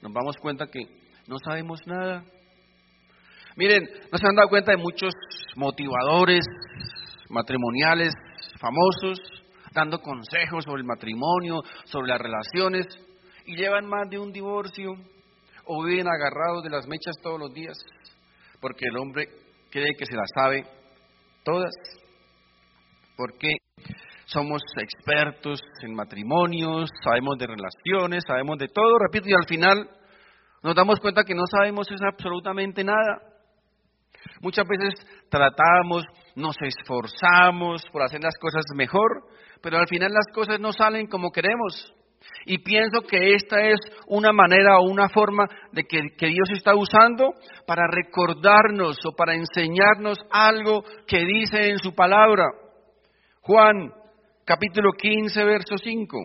nos 0.02 0.12
damos 0.12 0.36
cuenta 0.38 0.66
que 0.66 0.80
no 1.28 1.36
sabemos 1.38 1.80
nada. 1.86 2.24
Miren, 3.56 3.84
no 4.10 4.18
se 4.18 4.26
han 4.26 4.34
dado 4.34 4.48
cuenta 4.48 4.72
de 4.72 4.78
muchos 4.78 5.12
motivadores 5.54 6.44
matrimoniales 7.28 8.12
famosos 8.58 9.20
dando 9.72 10.00
consejos 10.00 10.64
sobre 10.64 10.80
el 10.80 10.86
matrimonio, 10.86 11.62
sobre 11.84 12.08
las 12.08 12.20
relaciones, 12.20 12.86
y 13.46 13.56
llevan 13.56 13.86
más 13.86 14.08
de 14.10 14.18
un 14.18 14.32
divorcio 14.32 14.94
o 15.66 15.84
viven 15.84 16.08
agarrados 16.08 16.62
de 16.62 16.70
las 16.70 16.86
mechas 16.86 17.16
todos 17.22 17.38
los 17.38 17.52
días, 17.52 17.76
porque 18.60 18.86
el 18.90 18.96
hombre 18.96 19.28
cree 19.70 19.94
que 19.98 20.06
se 20.06 20.16
las 20.16 20.30
sabe 20.34 20.64
todas, 21.44 21.72
porque 23.16 23.56
somos 24.26 24.62
expertos 24.80 25.60
en 25.82 25.94
matrimonios, 25.94 26.90
sabemos 27.02 27.36
de 27.38 27.46
relaciones, 27.46 28.24
sabemos 28.26 28.58
de 28.58 28.68
todo, 28.68 28.98
repito, 28.98 29.28
y 29.28 29.34
al 29.34 29.46
final 29.46 29.88
nos 30.62 30.74
damos 30.74 31.00
cuenta 31.00 31.24
que 31.24 31.34
no 31.34 31.44
sabemos 31.46 31.90
es 31.90 32.00
absolutamente 32.02 32.84
nada. 32.84 33.20
Muchas 34.40 34.66
veces 34.66 34.94
tratamos, 35.28 36.04
nos 36.36 36.56
esforzamos 36.62 37.82
por 37.92 38.02
hacer 38.02 38.20
las 38.22 38.36
cosas 38.38 38.64
mejor, 38.74 39.24
pero 39.60 39.78
al 39.78 39.88
final 39.88 40.12
las 40.12 40.26
cosas 40.32 40.60
no 40.60 40.72
salen 40.72 41.06
como 41.06 41.30
queremos. 41.30 41.92
Y 42.46 42.58
pienso 42.58 43.00
que 43.02 43.34
esta 43.34 43.60
es 43.60 43.78
una 44.06 44.32
manera 44.32 44.78
o 44.78 44.90
una 44.90 45.08
forma 45.08 45.48
de 45.72 45.84
que, 45.84 46.26
Dios 46.26 46.50
está 46.52 46.74
usando 46.74 47.34
para 47.66 47.86
recordarnos 47.86 48.98
o 49.04 49.12
para 49.16 49.34
enseñarnos 49.34 50.18
algo 50.30 50.82
que 51.06 51.24
dice 51.24 51.70
en 51.70 51.78
su 51.78 51.94
palabra. 51.94 52.46
Juan 53.42 53.92
capítulo 54.44 54.92
15, 54.92 55.44
verso 55.44 55.76
5. 55.76 56.18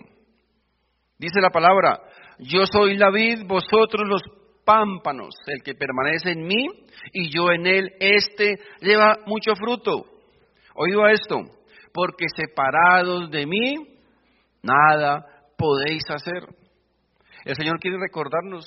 Dice 1.19 1.41
la 1.41 1.49
palabra, 1.49 1.99
yo 2.39 2.65
soy 2.71 2.95
la 2.97 3.09
vid, 3.09 3.45
vosotros 3.47 4.07
los 4.07 4.21
pámpanos, 4.65 5.33
el 5.47 5.63
que 5.63 5.75
permanece 5.75 6.31
en 6.31 6.45
mí 6.45 6.67
y 7.13 7.29
yo 7.29 7.51
en 7.51 7.65
él, 7.65 7.91
este 7.99 8.55
lleva 8.81 9.17
mucho 9.25 9.55
fruto. 9.55 10.05
Oído 10.75 11.07
esto, 11.07 11.41
porque 11.93 12.25
separados 12.35 13.31
de 13.31 13.45
mí, 13.47 13.75
nada 14.61 15.25
podéis 15.57 16.03
hacer. 16.09 16.43
El 17.45 17.55
Señor 17.55 17.79
quiere 17.79 17.97
recordarnos, 17.99 18.65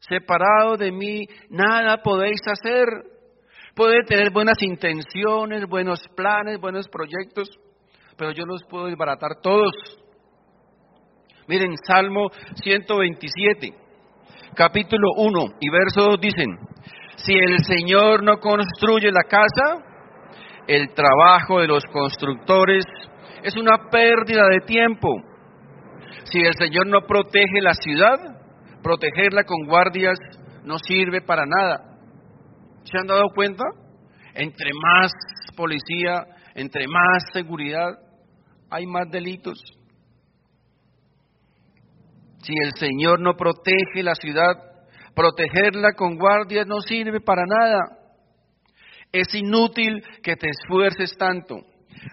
separados 0.00 0.78
de 0.78 0.92
mí, 0.92 1.26
nada 1.50 2.02
podéis 2.02 2.40
hacer. 2.46 2.86
Puede 3.74 4.04
tener 4.04 4.30
buenas 4.32 4.62
intenciones, 4.62 5.66
buenos 5.66 6.00
planes, 6.14 6.60
buenos 6.60 6.88
proyectos, 6.88 7.48
pero 8.16 8.32
yo 8.32 8.44
los 8.44 8.62
puedo 8.64 8.86
desbaratar 8.86 9.40
todos. 9.42 9.72
Miren, 11.46 11.74
Salmo 11.86 12.30
127 12.62 13.82
capítulo 14.54 15.08
1 15.16 15.40
y 15.60 15.70
verso 15.70 16.10
2 16.10 16.20
dicen, 16.20 16.58
si 17.16 17.34
el 17.34 17.58
Señor 17.64 18.22
no 18.22 18.38
construye 18.38 19.10
la 19.10 19.24
casa, 19.24 19.84
el 20.66 20.92
trabajo 20.94 21.60
de 21.60 21.68
los 21.68 21.84
constructores 21.86 22.84
es 23.42 23.56
una 23.56 23.88
pérdida 23.90 24.46
de 24.48 24.60
tiempo. 24.60 25.08
Si 26.24 26.38
el 26.40 26.54
Señor 26.54 26.86
no 26.86 27.06
protege 27.06 27.60
la 27.60 27.74
ciudad, 27.74 28.16
protegerla 28.82 29.44
con 29.44 29.66
guardias 29.66 30.18
no 30.64 30.78
sirve 30.78 31.20
para 31.20 31.44
nada. 31.46 31.98
¿Se 32.84 32.98
han 32.98 33.06
dado 33.06 33.28
cuenta? 33.34 33.64
Entre 34.34 34.70
más 34.74 35.12
policía, 35.56 36.24
entre 36.54 36.86
más 36.88 37.22
seguridad, 37.32 37.90
hay 38.70 38.86
más 38.86 39.10
delitos. 39.10 39.58
Si 42.42 42.52
el 42.64 42.72
Señor 42.74 43.20
no 43.20 43.34
protege 43.36 44.02
la 44.02 44.14
ciudad, 44.14 44.54
protegerla 45.14 45.92
con 45.92 46.16
guardias 46.16 46.66
no 46.66 46.80
sirve 46.80 47.20
para 47.20 47.44
nada. 47.46 47.98
Es 49.12 49.34
inútil 49.34 50.02
que 50.22 50.36
te 50.36 50.48
esfuerces 50.48 51.16
tanto, 51.16 51.56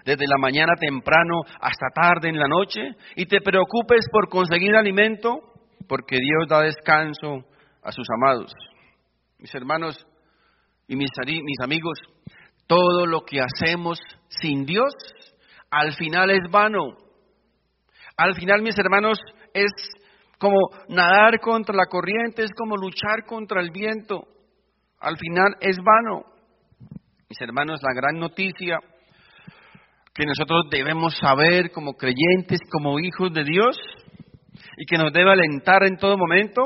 desde 0.04 0.26
la 0.26 0.38
mañana 0.38 0.74
temprano 0.78 1.40
hasta 1.60 1.88
tarde 1.94 2.28
en 2.28 2.38
la 2.38 2.48
noche, 2.48 2.80
y 3.16 3.26
te 3.26 3.40
preocupes 3.40 4.06
por 4.10 4.28
conseguir 4.28 4.74
alimento, 4.74 5.40
porque 5.88 6.16
Dios 6.16 6.48
da 6.48 6.62
descanso 6.62 7.44
a 7.82 7.92
sus 7.92 8.06
amados. 8.14 8.52
Mis 9.38 9.54
hermanos 9.54 10.06
y 10.86 10.96
mis, 10.96 11.10
mis 11.26 11.60
amigos, 11.62 11.98
todo 12.66 13.06
lo 13.06 13.22
que 13.22 13.40
hacemos 13.40 13.98
sin 14.28 14.64
Dios, 14.64 14.92
al 15.70 15.92
final 15.94 16.30
es 16.30 16.50
vano. 16.50 16.96
Al 18.16 18.34
final, 18.34 18.62
mis 18.62 18.78
hermanos, 18.78 19.18
es 19.54 19.72
como 20.38 20.58
nadar 20.88 21.40
contra 21.40 21.74
la 21.74 21.86
corriente, 21.86 22.44
es 22.44 22.50
como 22.56 22.76
luchar 22.76 23.24
contra 23.26 23.60
el 23.60 23.70
viento. 23.70 24.24
Al 25.00 25.16
final 25.16 25.56
es 25.60 25.76
vano. 25.78 26.24
Mis 27.28 27.40
hermanos, 27.40 27.80
la 27.82 27.94
gran 27.94 28.18
noticia 28.18 28.78
que 30.14 30.26
nosotros 30.26 30.66
debemos 30.70 31.16
saber 31.16 31.70
como 31.70 31.94
creyentes, 31.94 32.60
como 32.70 32.98
hijos 32.98 33.32
de 33.32 33.44
Dios, 33.44 33.76
y 34.76 34.86
que 34.86 34.98
nos 34.98 35.12
debe 35.12 35.30
alentar 35.30 35.84
en 35.84 35.96
todo 35.96 36.16
momento, 36.16 36.62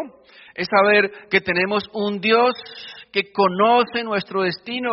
es 0.55 0.69
saber 0.69 1.11
que 1.31 1.41
tenemos 1.41 1.85
un 1.93 2.21
Dios 2.21 2.53
que 3.13 3.33
conoce 3.33 4.03
nuestro 4.05 4.43
destino. 4.43 4.91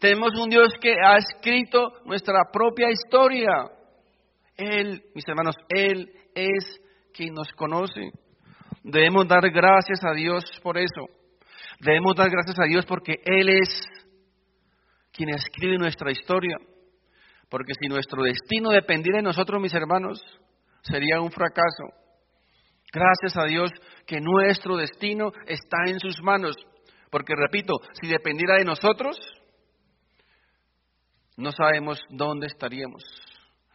Tenemos 0.00 0.32
un 0.38 0.50
Dios 0.50 0.72
que 0.80 0.94
ha 1.02 1.16
escrito 1.16 1.92
nuestra 2.04 2.40
propia 2.52 2.90
historia. 2.90 3.52
Él, 4.56 5.02
mis 5.14 5.26
hermanos, 5.28 5.56
Él 5.68 6.10
es 6.34 6.80
quien 7.14 7.34
nos 7.34 7.52
conoce. 7.52 8.10
Debemos 8.82 9.28
dar 9.28 9.48
gracias 9.50 10.00
a 10.04 10.12
Dios 10.12 10.44
por 10.62 10.76
eso. 10.78 11.06
Debemos 11.80 12.16
dar 12.16 12.30
gracias 12.30 12.58
a 12.58 12.64
Dios 12.64 12.84
porque 12.86 13.20
Él 13.24 13.48
es 13.48 13.80
quien 15.12 15.28
escribe 15.30 15.78
nuestra 15.78 16.10
historia. 16.10 16.56
Porque 17.52 17.74
si 17.78 17.86
nuestro 17.86 18.22
destino 18.22 18.70
dependiera 18.70 19.18
de 19.18 19.24
nosotros, 19.24 19.60
mis 19.60 19.74
hermanos, 19.74 20.18
sería 20.80 21.20
un 21.20 21.30
fracaso. 21.30 21.84
Gracias 22.90 23.36
a 23.36 23.44
Dios 23.44 23.70
que 24.06 24.22
nuestro 24.22 24.78
destino 24.78 25.32
está 25.46 25.76
en 25.86 26.00
sus 26.00 26.22
manos. 26.22 26.56
Porque, 27.10 27.34
repito, 27.36 27.74
si 28.00 28.08
dependiera 28.08 28.54
de 28.54 28.64
nosotros, 28.64 29.18
no 31.36 31.52
sabemos 31.52 32.00
dónde 32.08 32.46
estaríamos. 32.46 33.02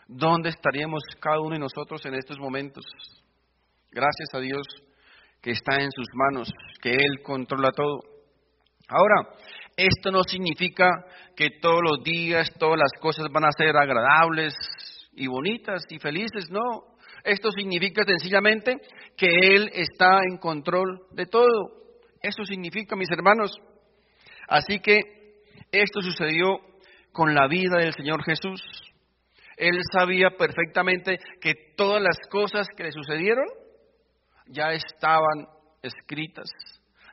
¿Dónde 0.07 0.49
estaríamos 0.49 1.03
cada 1.19 1.39
uno 1.39 1.51
de 1.51 1.59
nosotros 1.59 2.03
en 2.07 2.15
estos 2.15 2.39
momentos? 2.39 2.83
Gracias 3.91 4.29
a 4.33 4.39
Dios 4.39 4.65
que 5.39 5.51
está 5.51 5.75
en 5.75 5.91
sus 5.91 6.07
manos, 6.15 6.51
que 6.81 6.89
Él 6.93 7.21
controla 7.23 7.69
todo. 7.69 7.99
Ahora, 8.87 9.29
esto 9.75 10.11
no 10.11 10.23
significa 10.23 10.89
que 11.35 11.59
todos 11.61 11.81
los 11.83 12.03
días 12.03 12.49
todas 12.57 12.79
las 12.79 12.91
cosas 13.01 13.27
van 13.31 13.45
a 13.45 13.51
ser 13.51 13.75
agradables 13.75 14.55
y 15.13 15.27
bonitas 15.27 15.83
y 15.89 15.99
felices, 15.99 16.49
no. 16.49 16.95
Esto 17.23 17.51
significa 17.51 18.03
sencillamente 18.05 18.77
que 19.17 19.27
Él 19.27 19.69
está 19.73 20.21
en 20.29 20.37
control 20.37 21.01
de 21.11 21.25
todo. 21.25 21.77
Eso 22.21 22.43
significa, 22.45 22.95
mis 22.95 23.11
hermanos. 23.11 23.51
Así 24.47 24.79
que 24.79 25.01
esto 25.71 26.01
sucedió 26.01 26.59
con 27.11 27.35
la 27.35 27.47
vida 27.47 27.79
del 27.79 27.93
Señor 27.93 28.23
Jesús. 28.23 28.61
Él 29.57 29.79
sabía 29.91 30.29
perfectamente 30.37 31.19
que 31.41 31.53
todas 31.75 32.01
las 32.01 32.17
cosas 32.29 32.67
que 32.75 32.83
le 32.83 32.91
sucedieron 32.91 33.45
ya 34.47 34.71
estaban 34.71 35.47
escritas, 35.81 36.47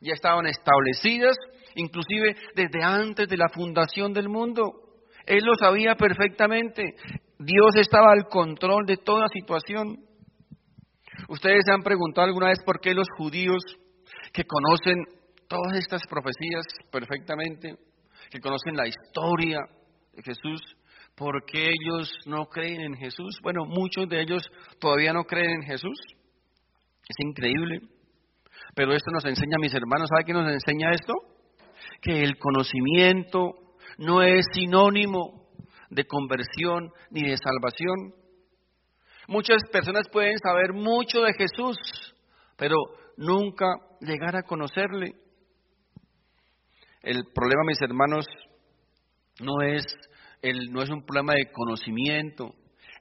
ya 0.00 0.12
estaban 0.12 0.46
establecidas, 0.46 1.34
inclusive 1.76 2.36
desde 2.54 2.82
antes 2.82 3.28
de 3.28 3.36
la 3.36 3.48
fundación 3.48 4.12
del 4.12 4.28
mundo. 4.28 4.72
Él 5.26 5.44
lo 5.44 5.54
sabía 5.54 5.94
perfectamente. 5.94 6.94
Dios 7.38 7.76
estaba 7.76 8.12
al 8.12 8.28
control 8.28 8.84
de 8.86 8.98
toda 8.98 9.28
situación. 9.28 9.96
Ustedes 11.28 11.62
se 11.64 11.72
han 11.72 11.82
preguntado 11.82 12.26
alguna 12.26 12.48
vez 12.48 12.58
por 12.64 12.80
qué 12.80 12.94
los 12.94 13.08
judíos 13.16 13.62
que 14.32 14.44
conocen 14.44 15.04
todas 15.48 15.78
estas 15.78 16.02
profecías 16.08 16.64
perfectamente, 16.90 17.76
que 18.30 18.40
conocen 18.40 18.76
la 18.76 18.86
historia 18.86 19.60
de 20.12 20.22
Jesús, 20.22 20.60
¿por 21.16 21.44
qué 21.46 21.68
ellos 21.68 22.10
no 22.26 22.46
creen 22.46 22.80
en 22.80 22.94
Jesús? 22.94 23.38
Bueno, 23.42 23.64
muchos 23.64 24.08
de 24.08 24.20
ellos 24.20 24.42
todavía 24.80 25.12
no 25.12 25.24
creen 25.24 25.50
en 25.50 25.62
Jesús. 25.62 25.98
Es 27.08 27.16
increíble. 27.24 27.80
Pero 28.74 28.92
esto 28.92 29.10
nos 29.12 29.24
enseña, 29.24 29.56
mis 29.60 29.74
hermanos, 29.74 30.08
¿sabe 30.08 30.24
qué 30.24 30.32
nos 30.32 30.50
enseña 30.50 30.90
esto? 30.90 31.14
Que 32.00 32.22
el 32.22 32.38
conocimiento 32.38 33.54
no 33.98 34.22
es 34.22 34.46
sinónimo 34.52 35.48
de 35.90 36.04
conversión 36.04 36.92
ni 37.10 37.22
de 37.28 37.36
salvación. 37.36 38.14
Muchas 39.28 39.62
personas 39.72 40.08
pueden 40.10 40.38
saber 40.38 40.72
mucho 40.72 41.22
de 41.22 41.32
Jesús, 41.32 41.76
pero 42.56 42.76
nunca 43.16 43.66
llegar 44.00 44.36
a 44.36 44.42
conocerle. 44.42 45.14
El 47.02 47.22
problema, 47.34 47.62
mis 47.66 47.80
hermanos, 47.82 48.26
no 49.40 49.62
es, 49.62 49.84
el, 50.42 50.70
no 50.72 50.82
es 50.82 50.90
un 50.90 51.04
problema 51.04 51.34
de 51.34 51.50
conocimiento. 51.52 52.54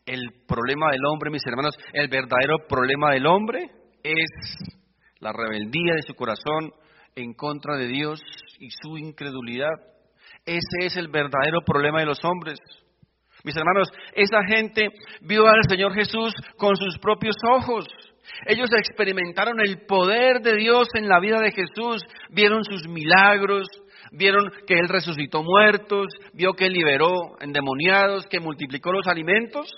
El 0.05 0.21
problema 0.47 0.91
del 0.91 1.05
hombre, 1.05 1.29
mis 1.29 1.45
hermanos, 1.45 1.75
el 1.93 2.09
verdadero 2.09 2.67
problema 2.67 3.11
del 3.11 3.25
hombre 3.25 3.69
es 4.03 4.29
la 5.19 5.31
rebeldía 5.31 5.95
de 5.95 6.01
su 6.01 6.13
corazón 6.13 6.71
en 7.15 7.33
contra 7.33 7.77
de 7.77 7.87
Dios 7.87 8.21
y 8.59 8.69
su 8.69 8.97
incredulidad. 8.97 9.73
Ese 10.45 10.85
es 10.85 10.97
el 10.97 11.07
verdadero 11.07 11.61
problema 11.65 11.99
de 11.99 12.05
los 12.05 12.23
hombres. 12.23 12.59
Mis 13.43 13.55
hermanos, 13.57 13.89
esa 14.13 14.43
gente 14.45 14.87
vio 15.21 15.47
al 15.47 15.63
Señor 15.67 15.93
Jesús 15.93 16.33
con 16.57 16.75
sus 16.75 16.97
propios 16.99 17.35
ojos. 17.57 17.85
Ellos 18.45 18.69
experimentaron 18.71 19.59
el 19.59 19.85
poder 19.85 20.41
de 20.41 20.55
Dios 20.55 20.87
en 20.93 21.09
la 21.09 21.19
vida 21.19 21.39
de 21.39 21.51
Jesús, 21.51 22.01
vieron 22.29 22.63
sus 22.63 22.87
milagros, 22.87 23.67
vieron 24.11 24.49
que 24.65 24.75
Él 24.75 24.87
resucitó 24.87 25.43
muertos, 25.43 26.07
vio 26.33 26.53
que 26.53 26.69
liberó 26.69 27.37
endemoniados, 27.41 28.25
que 28.27 28.39
multiplicó 28.39 28.93
los 28.93 29.07
alimentos. 29.07 29.69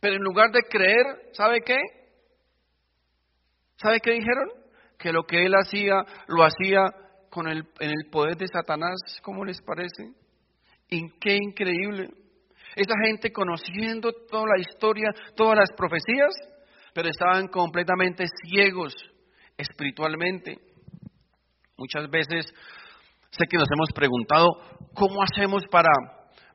Pero 0.00 0.16
en 0.16 0.22
lugar 0.22 0.50
de 0.50 0.62
creer, 0.68 1.04
¿sabe 1.32 1.60
qué? 1.60 1.76
¿Sabe 3.76 4.00
qué 4.00 4.12
dijeron? 4.12 4.63
Que 5.04 5.12
lo 5.12 5.24
que 5.24 5.44
Él 5.44 5.52
hacía, 5.52 5.96
lo 6.28 6.44
hacía 6.44 6.80
con 7.28 7.46
el, 7.46 7.58
en 7.78 7.90
el 7.90 8.10
poder 8.10 8.38
de 8.38 8.46
Satanás. 8.48 8.94
¿Cómo 9.20 9.44
les 9.44 9.60
parece? 9.60 10.14
¿Y 10.88 11.10
qué 11.20 11.36
increíble? 11.36 12.08
Esa 12.74 12.94
gente 13.04 13.30
conociendo 13.30 14.14
toda 14.30 14.46
la 14.56 14.58
historia, 14.58 15.10
todas 15.36 15.58
las 15.58 15.68
profecías, 15.76 16.32
pero 16.94 17.10
estaban 17.10 17.48
completamente 17.48 18.24
ciegos 18.46 18.94
espiritualmente. 19.58 20.56
Muchas 21.76 22.08
veces 22.08 22.46
sé 23.30 23.44
que 23.46 23.58
nos 23.58 23.68
hemos 23.70 23.90
preguntado, 23.94 24.48
¿cómo 24.94 25.22
hacemos 25.22 25.64
para, 25.70 25.90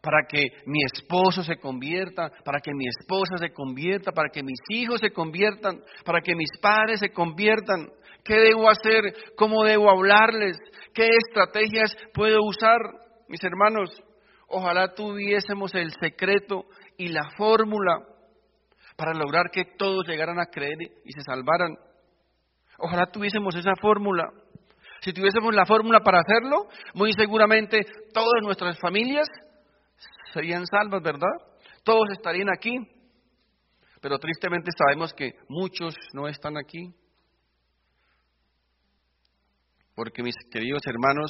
para 0.01 0.23
que 0.27 0.41
mi 0.65 0.79
esposo 0.91 1.43
se 1.43 1.57
convierta, 1.57 2.31
para 2.43 2.61
que 2.61 2.71
mi 2.73 2.87
esposa 2.87 3.37
se 3.37 3.51
convierta, 3.53 4.11
para 4.11 4.29
que 4.33 4.41
mis 4.41 4.59
hijos 4.69 5.01
se 5.01 5.11
conviertan, 5.11 5.83
para 6.03 6.21
que 6.21 6.33
mis 6.33 6.49
padres 6.59 6.99
se 6.99 7.11
conviertan? 7.11 7.89
¿Qué 8.23 8.35
debo 8.35 8.69
hacer? 8.69 9.33
¿Cómo 9.35 9.63
debo 9.63 9.89
hablarles? 9.89 10.57
¿Qué 10.93 11.07
estrategias 11.27 11.95
puedo 12.13 12.39
usar? 12.43 12.79
Mis 13.27 13.43
hermanos, 13.43 13.89
ojalá 14.47 14.93
tuviésemos 14.93 15.73
el 15.75 15.91
secreto 15.99 16.65
y 16.97 17.09
la 17.09 17.29
fórmula 17.37 17.99
para 18.95 19.13
lograr 19.13 19.49
que 19.51 19.65
todos 19.77 20.05
llegaran 20.07 20.39
a 20.39 20.47
creer 20.47 20.77
y 21.05 21.11
se 21.11 21.21
salvaran. 21.21 21.77
Ojalá 22.77 23.05
tuviésemos 23.11 23.55
esa 23.55 23.73
fórmula. 23.81 24.25
Si 25.01 25.13
tuviésemos 25.13 25.55
la 25.55 25.65
fórmula 25.65 26.01
para 26.01 26.19
hacerlo, 26.19 26.67
muy 26.93 27.13
seguramente 27.13 27.85
todas 28.13 28.43
nuestras 28.43 28.77
familias 28.79 29.27
serían 30.33 30.65
salvas, 30.65 31.01
¿verdad? 31.01 31.31
Todos 31.83 32.09
estarían 32.11 32.49
aquí. 32.49 32.75
Pero 34.01 34.17
tristemente 34.17 34.71
sabemos 34.77 35.13
que 35.13 35.33
muchos 35.47 35.95
no 36.13 36.27
están 36.27 36.57
aquí. 36.57 36.93
Porque 39.99 40.23
mis 40.23 40.35
queridos 40.49 40.81
hermanos, 40.87 41.29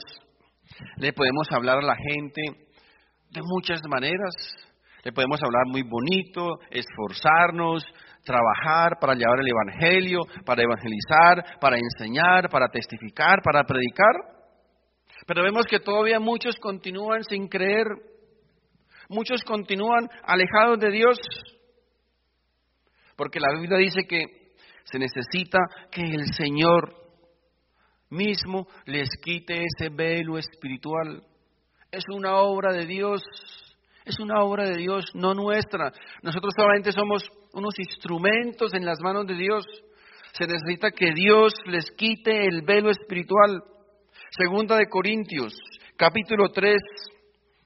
le 0.98 1.12
podemos 1.12 1.48
hablar 1.52 1.80
a 1.80 1.82
la 1.82 1.96
gente 1.96 2.70
de 3.32 3.42
muchas 3.44 3.82
maneras. 3.90 4.32
Le 5.04 5.12
podemos 5.12 5.40
hablar 5.42 5.64
muy 5.66 5.82
bonito, 5.82 6.60
esforzarnos, 6.70 7.84
trabajar 8.24 9.00
para 9.02 9.16
llevar 9.16 9.40
el 9.40 9.48
Evangelio, 9.48 10.20
para 10.46 10.62
evangelizar, 10.62 11.60
para 11.60 11.78
enseñar, 11.80 12.48
para 12.52 12.68
testificar, 12.68 13.40
para 13.44 13.64
predicar. 13.64 14.14
Pero 15.26 15.42
vemos 15.42 15.66
que 15.66 15.80
todavía 15.80 16.20
muchos 16.20 16.56
continúan 16.58 17.24
sin 17.24 17.48
creer, 17.48 17.88
muchos 19.10 19.42
continúan 19.46 20.08
alejados 20.22 20.78
de 20.78 20.92
Dios, 20.92 21.18
porque 23.16 23.40
la 23.40 23.60
Biblia 23.60 23.80
dice 23.80 24.06
que 24.08 24.26
se 24.84 25.00
necesita 25.00 25.58
que 25.90 26.04
el 26.04 26.32
Señor 26.36 27.09
mismo 28.10 28.68
les 28.86 29.10
quite 29.22 29.64
ese 29.64 29.90
velo 29.90 30.38
espiritual. 30.38 31.24
Es 31.92 32.04
una 32.14 32.38
obra 32.38 32.74
de 32.74 32.86
Dios 32.86 33.22
es 34.10 34.20
una 34.20 34.44
obra 34.44 34.68
de 34.68 34.78
Dios, 34.78 35.06
no 35.14 35.36
nuestra. 35.36 35.92
Nosotros 36.24 36.54
solamente 36.56 36.92
somos 36.92 37.30
unos 37.54 37.78
instrumentos 37.78 38.74
en 38.74 38.84
las 38.84 39.00
manos 39.02 39.28
de 39.28 39.36
Dios. 39.36 39.64
Se 40.32 40.48
necesita 40.48 40.90
que 40.90 41.14
Dios 41.14 41.54
les 41.68 41.92
quite 41.92 42.48
el 42.48 42.64
velo 42.64 42.90
espiritual. 42.90 43.62
Segunda 44.32 44.78
de 44.78 44.88
Corintios, 44.88 45.54
capítulo 45.96 46.50
3, 46.50 46.76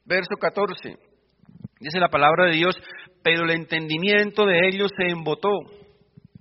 verso 0.05 0.35
14. 0.37 0.97
Dice 1.79 1.99
la 1.99 2.09
palabra 2.09 2.47
de 2.47 2.57
Dios, 2.57 2.75
pero 3.23 3.45
el 3.45 3.51
entendimiento 3.51 4.45
de 4.45 4.67
ellos 4.67 4.91
se 4.97 5.07
embotó. 5.07 5.49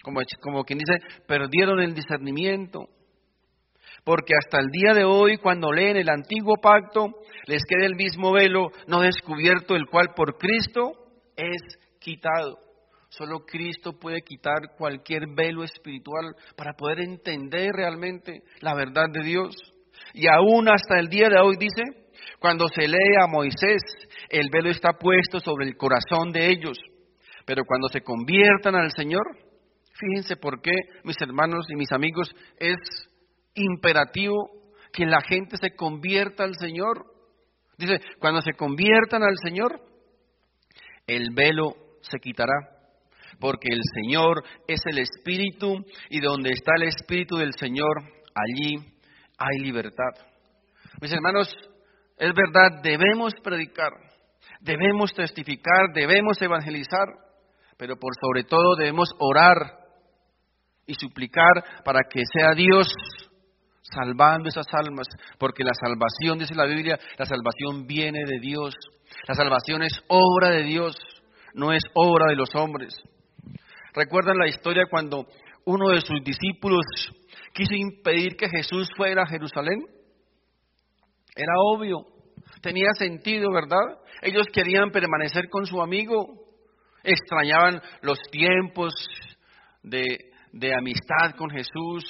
Como, 0.02 0.20
como 0.40 0.64
quien 0.64 0.80
dice, 0.80 0.98
perdieron 1.28 1.80
el 1.80 1.94
discernimiento. 1.94 2.88
Porque 4.04 4.34
hasta 4.34 4.60
el 4.60 4.68
día 4.70 4.94
de 4.94 5.04
hoy, 5.04 5.36
cuando 5.38 5.72
leen 5.72 5.96
el 5.96 6.08
antiguo 6.08 6.56
pacto, 6.60 7.10
les 7.46 7.62
queda 7.64 7.86
el 7.86 7.94
mismo 7.94 8.32
velo 8.32 8.70
no 8.88 9.00
descubierto, 9.00 9.76
el 9.76 9.86
cual 9.86 10.08
por 10.16 10.38
Cristo 10.38 10.92
es 11.36 11.60
quitado. 12.00 12.58
Solo 13.10 13.40
Cristo 13.46 13.98
puede 14.00 14.22
quitar 14.22 14.74
cualquier 14.76 15.26
velo 15.36 15.62
espiritual 15.62 16.34
para 16.56 16.72
poder 16.72 17.00
entender 17.00 17.70
realmente 17.74 18.42
la 18.60 18.74
verdad 18.74 19.06
de 19.12 19.22
Dios. 19.22 19.54
Y 20.14 20.26
aún 20.26 20.68
hasta 20.68 20.98
el 20.98 21.08
día 21.08 21.28
de 21.28 21.38
hoy 21.38 21.56
dice, 21.56 21.82
cuando 22.40 22.66
se 22.68 22.88
lee 22.88 23.16
a 23.22 23.28
Moisés, 23.28 23.82
el 24.30 24.48
velo 24.50 24.70
está 24.70 24.94
puesto 24.94 25.38
sobre 25.40 25.66
el 25.66 25.76
corazón 25.76 26.32
de 26.32 26.50
ellos. 26.50 26.78
Pero 27.44 27.64
cuando 27.64 27.88
se 27.88 28.00
conviertan 28.00 28.74
al 28.74 28.90
Señor, 28.96 29.22
fíjense 29.94 30.36
por 30.36 30.60
qué, 30.60 30.72
mis 31.04 31.20
hermanos 31.20 31.66
y 31.68 31.76
mis 31.76 31.92
amigos, 31.92 32.34
es 32.58 32.78
imperativo 33.54 34.50
que 34.92 35.06
la 35.06 35.20
gente 35.22 35.56
se 35.56 35.74
convierta 35.74 36.44
al 36.44 36.54
Señor. 36.56 37.06
Dice, 37.78 38.00
cuando 38.18 38.40
se 38.42 38.52
conviertan 38.52 39.22
al 39.22 39.36
Señor, 39.42 39.80
el 41.06 41.30
velo 41.34 41.74
se 42.02 42.18
quitará, 42.18 42.54
porque 43.40 43.68
el 43.70 43.80
Señor 43.94 44.44
es 44.68 44.80
el 44.86 44.98
Espíritu 44.98 45.84
y 46.10 46.20
donde 46.20 46.50
está 46.50 46.72
el 46.76 46.84
Espíritu 46.84 47.36
del 47.36 47.54
Señor, 47.54 48.02
allí 48.34 48.76
hay 49.38 49.58
libertad. 49.60 50.12
Mis 51.00 51.12
hermanos, 51.12 51.52
es 52.18 52.32
verdad, 52.34 52.82
debemos 52.82 53.32
predicar, 53.42 53.90
debemos 54.60 55.12
testificar, 55.14 55.92
debemos 55.94 56.40
evangelizar, 56.40 57.06
pero 57.76 57.96
por 57.96 58.12
sobre 58.20 58.44
todo 58.44 58.76
debemos 58.76 59.10
orar 59.18 59.56
y 60.86 60.94
suplicar 60.94 61.82
para 61.84 62.00
que 62.08 62.22
sea 62.32 62.54
Dios 62.54 62.86
salvando 63.94 64.48
esas 64.48 64.66
almas, 64.72 65.06
porque 65.38 65.64
la 65.64 65.74
salvación, 65.74 66.38
dice 66.38 66.54
la 66.54 66.66
Biblia, 66.66 66.98
la 67.18 67.26
salvación 67.26 67.86
viene 67.86 68.20
de 68.26 68.40
Dios. 68.40 68.74
La 69.28 69.34
salvación 69.34 69.82
es 69.82 70.02
obra 70.08 70.50
de 70.50 70.62
Dios, 70.64 70.96
no 71.54 71.72
es 71.72 71.82
obra 71.94 72.26
de 72.28 72.36
los 72.36 72.48
hombres. 72.54 72.94
¿Recuerdan 73.94 74.38
la 74.38 74.48
historia 74.48 74.84
cuando 74.90 75.26
uno 75.66 75.90
de 75.90 76.00
sus 76.00 76.22
discípulos 76.24 76.84
quiso 77.52 77.74
impedir 77.74 78.36
que 78.36 78.48
Jesús 78.48 78.88
fuera 78.96 79.22
a 79.22 79.26
Jerusalén? 79.26 79.84
Era 81.36 81.52
obvio, 81.72 82.06
tenía 82.60 82.88
sentido, 82.98 83.50
¿verdad? 83.52 83.98
Ellos 84.22 84.46
querían 84.52 84.90
permanecer 84.90 85.48
con 85.50 85.66
su 85.66 85.80
amigo, 85.80 86.26
extrañaban 87.02 87.80
los 88.02 88.18
tiempos 88.30 88.92
de, 89.82 90.32
de 90.52 90.74
amistad 90.74 91.36
con 91.36 91.50
Jesús, 91.50 92.04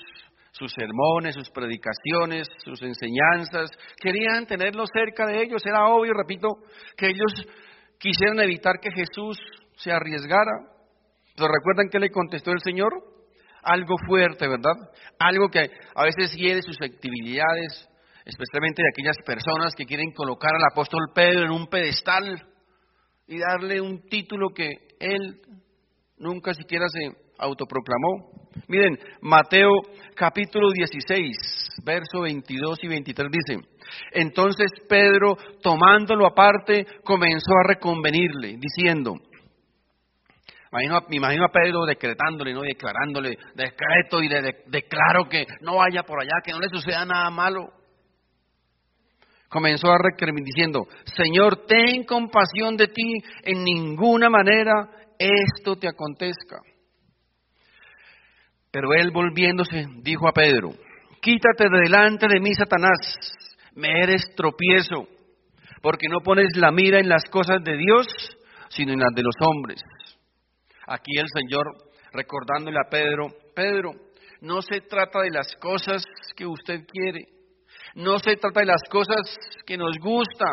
sus 0.52 0.72
sermones, 0.72 1.34
sus 1.34 1.50
predicaciones, 1.50 2.46
sus 2.64 2.80
enseñanzas, 2.82 3.70
querían 4.00 4.46
tenerlo 4.46 4.84
cerca 4.86 5.26
de 5.26 5.42
ellos. 5.42 5.64
Era 5.64 5.86
obvio, 5.86 6.12
repito, 6.12 6.48
que 6.96 7.06
ellos 7.06 7.46
quisieran 7.98 8.38
evitar 8.40 8.78
que 8.80 8.90
Jesús 8.92 9.38
se 9.76 9.90
arriesgara. 9.90 10.52
Pero 11.34 11.48
recuerdan 11.48 11.88
que 11.90 11.98
le 11.98 12.10
contestó 12.10 12.52
el 12.52 12.60
Señor? 12.60 12.92
Algo 13.62 13.94
fuerte, 14.06 14.46
¿verdad? 14.46 14.74
Algo 15.18 15.48
que 15.48 15.70
a 15.94 16.04
veces 16.04 16.34
hiere 16.36 16.60
susceptibilidades, 16.62 17.88
especialmente 18.24 18.82
de 18.82 18.88
aquellas 18.92 19.16
personas 19.24 19.74
que 19.74 19.86
quieren 19.86 20.12
colocar 20.12 20.50
al 20.54 20.64
apóstol 20.70 21.12
Pedro 21.14 21.44
en 21.44 21.52
un 21.52 21.68
pedestal 21.68 22.46
y 23.26 23.38
darle 23.38 23.80
un 23.80 24.02
título 24.02 24.50
que 24.50 24.68
él 24.98 25.40
nunca 26.18 26.52
siquiera 26.52 26.86
se 26.88 27.16
autoproclamó. 27.38 28.41
Miren, 28.68 28.98
Mateo 29.20 29.70
capítulo 30.14 30.70
16, 30.70 31.82
verso 31.84 32.20
22 32.22 32.78
y 32.82 32.88
23 32.88 33.30
dice, 33.30 33.68
entonces 34.12 34.70
Pedro, 34.88 35.36
tomándolo 35.62 36.26
aparte, 36.26 36.86
comenzó 37.04 37.52
a 37.64 37.68
reconvenirle, 37.68 38.56
diciendo, 38.58 39.16
me 41.08 41.16
imagino 41.16 41.44
a 41.44 41.52
Pedro 41.52 41.84
decretándole, 41.84 42.54
¿no? 42.54 42.62
declarándole, 42.62 43.36
decreto 43.54 44.22
y 44.22 44.28
declaro 44.28 45.28
que 45.28 45.44
no 45.60 45.76
vaya 45.76 46.02
por 46.02 46.20
allá, 46.20 46.40
que 46.42 46.52
no 46.52 46.60
le 46.60 46.68
suceda 46.68 47.04
nada 47.04 47.30
malo. 47.30 47.68
Comenzó 49.50 49.92
a 49.92 49.98
requerir 49.98 50.42
diciendo, 50.42 50.86
Señor, 51.04 51.66
ten 51.66 52.04
compasión 52.04 52.74
de 52.78 52.86
ti, 52.88 53.18
en 53.42 53.62
ninguna 53.62 54.30
manera 54.30 54.88
esto 55.18 55.76
te 55.76 55.88
acontezca. 55.88 56.56
Pero 58.72 58.94
él 58.94 59.10
volviéndose 59.12 59.86
dijo 59.98 60.26
a 60.26 60.32
Pedro, 60.32 60.72
quítate 61.20 61.68
de 61.70 61.80
delante 61.84 62.26
de 62.26 62.40
mí, 62.40 62.54
Satanás, 62.54 62.98
me 63.74 64.02
eres 64.02 64.34
tropiezo, 64.34 65.06
porque 65.82 66.08
no 66.08 66.20
pones 66.20 66.56
la 66.56 66.72
mira 66.72 66.98
en 66.98 67.08
las 67.08 67.24
cosas 67.30 67.62
de 67.62 67.76
Dios, 67.76 68.06
sino 68.70 68.92
en 68.92 69.00
las 69.00 69.12
de 69.14 69.22
los 69.22 69.34
hombres. 69.40 69.82
Aquí 70.86 71.18
el 71.18 71.26
Señor 71.28 71.66
recordándole 72.12 72.78
a 72.78 72.88
Pedro, 72.90 73.28
Pedro, 73.54 73.92
no 74.40 74.62
se 74.62 74.80
trata 74.80 75.20
de 75.20 75.30
las 75.30 75.54
cosas 75.56 76.02
que 76.34 76.46
usted 76.46 76.86
quiere, 76.86 77.28
no 77.94 78.18
se 78.18 78.36
trata 78.36 78.60
de 78.60 78.66
las 78.66 78.82
cosas 78.90 79.20
que 79.66 79.76
nos 79.76 79.96
gusta, 79.98 80.46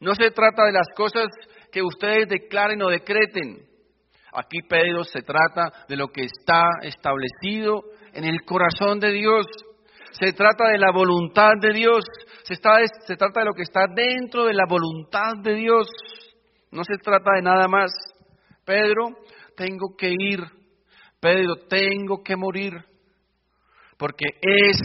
no 0.00 0.14
se 0.14 0.30
trata 0.30 0.64
de 0.64 0.72
las 0.72 0.88
cosas 0.94 1.26
que 1.72 1.82
ustedes 1.82 2.28
declaren 2.28 2.82
o 2.82 2.88
decreten. 2.88 3.66
Aquí 4.36 4.60
Pedro 4.68 5.02
se 5.02 5.22
trata 5.22 5.86
de 5.88 5.96
lo 5.96 6.08
que 6.08 6.22
está 6.22 6.68
establecido 6.82 7.84
en 8.12 8.24
el 8.24 8.42
corazón 8.44 9.00
de 9.00 9.10
Dios. 9.12 9.46
Se 10.12 10.34
trata 10.34 10.68
de 10.68 10.78
la 10.78 10.92
voluntad 10.92 11.52
de 11.58 11.72
Dios. 11.72 12.04
Se, 12.42 12.56
trata 12.56 13.40
de 13.40 13.46
lo 13.46 13.54
que 13.54 13.62
está 13.62 13.86
dentro 13.94 14.44
de 14.44 14.52
la 14.52 14.66
voluntad 14.68 15.38
de 15.42 15.54
Dios. 15.54 15.88
No 16.70 16.84
se 16.84 16.98
trata 17.02 17.32
de 17.36 17.42
nada 17.42 17.66
más. 17.66 17.90
Pedro, 18.66 19.16
tengo 19.56 19.96
que 19.96 20.10
ir. 20.10 20.40
Pedro, 21.18 21.56
tengo 21.68 22.22
que 22.22 22.36
morir. 22.36 22.74
Porque 23.96 24.26
es 24.42 24.76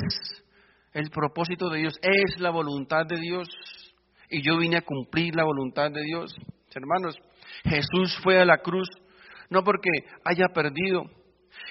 el 0.93 1.09
propósito 1.09 1.69
de 1.69 1.79
Dios, 1.79 1.93
es 2.01 2.39
la 2.39 2.51
voluntad 2.51 3.05
de 3.05 3.19
Dios. 3.19 3.49
Y 4.29 4.41
yo 4.41 4.57
vine 4.57 4.77
a 4.77 4.81
cumplir 4.81 5.35
la 5.35 5.43
voluntad 5.43 5.91
de 5.91 6.03
Dios. 6.03 6.33
Hermanos, 6.73 7.17
Jesús 7.65 8.17
fue 8.23 8.39
a 8.39 8.45
la 8.45 8.59
cruz 8.59 8.87
no 9.51 9.63
porque 9.63 9.89
haya 10.23 10.47
perdido. 10.47 11.03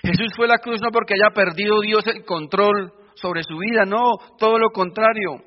Jesús 0.03 0.33
fue 0.37 0.47
a 0.47 0.51
la 0.51 0.59
cruz 0.59 0.81
no 0.81 0.91
porque 0.93 1.15
haya 1.15 1.35
perdido 1.35 1.81
Dios 1.81 2.07
el 2.07 2.25
control 2.25 2.93
sobre 3.15 3.43
su 3.43 3.59
vida, 3.59 3.85
no, 3.85 4.13
todo 4.39 4.59
lo 4.59 4.71
contrario. 4.71 5.43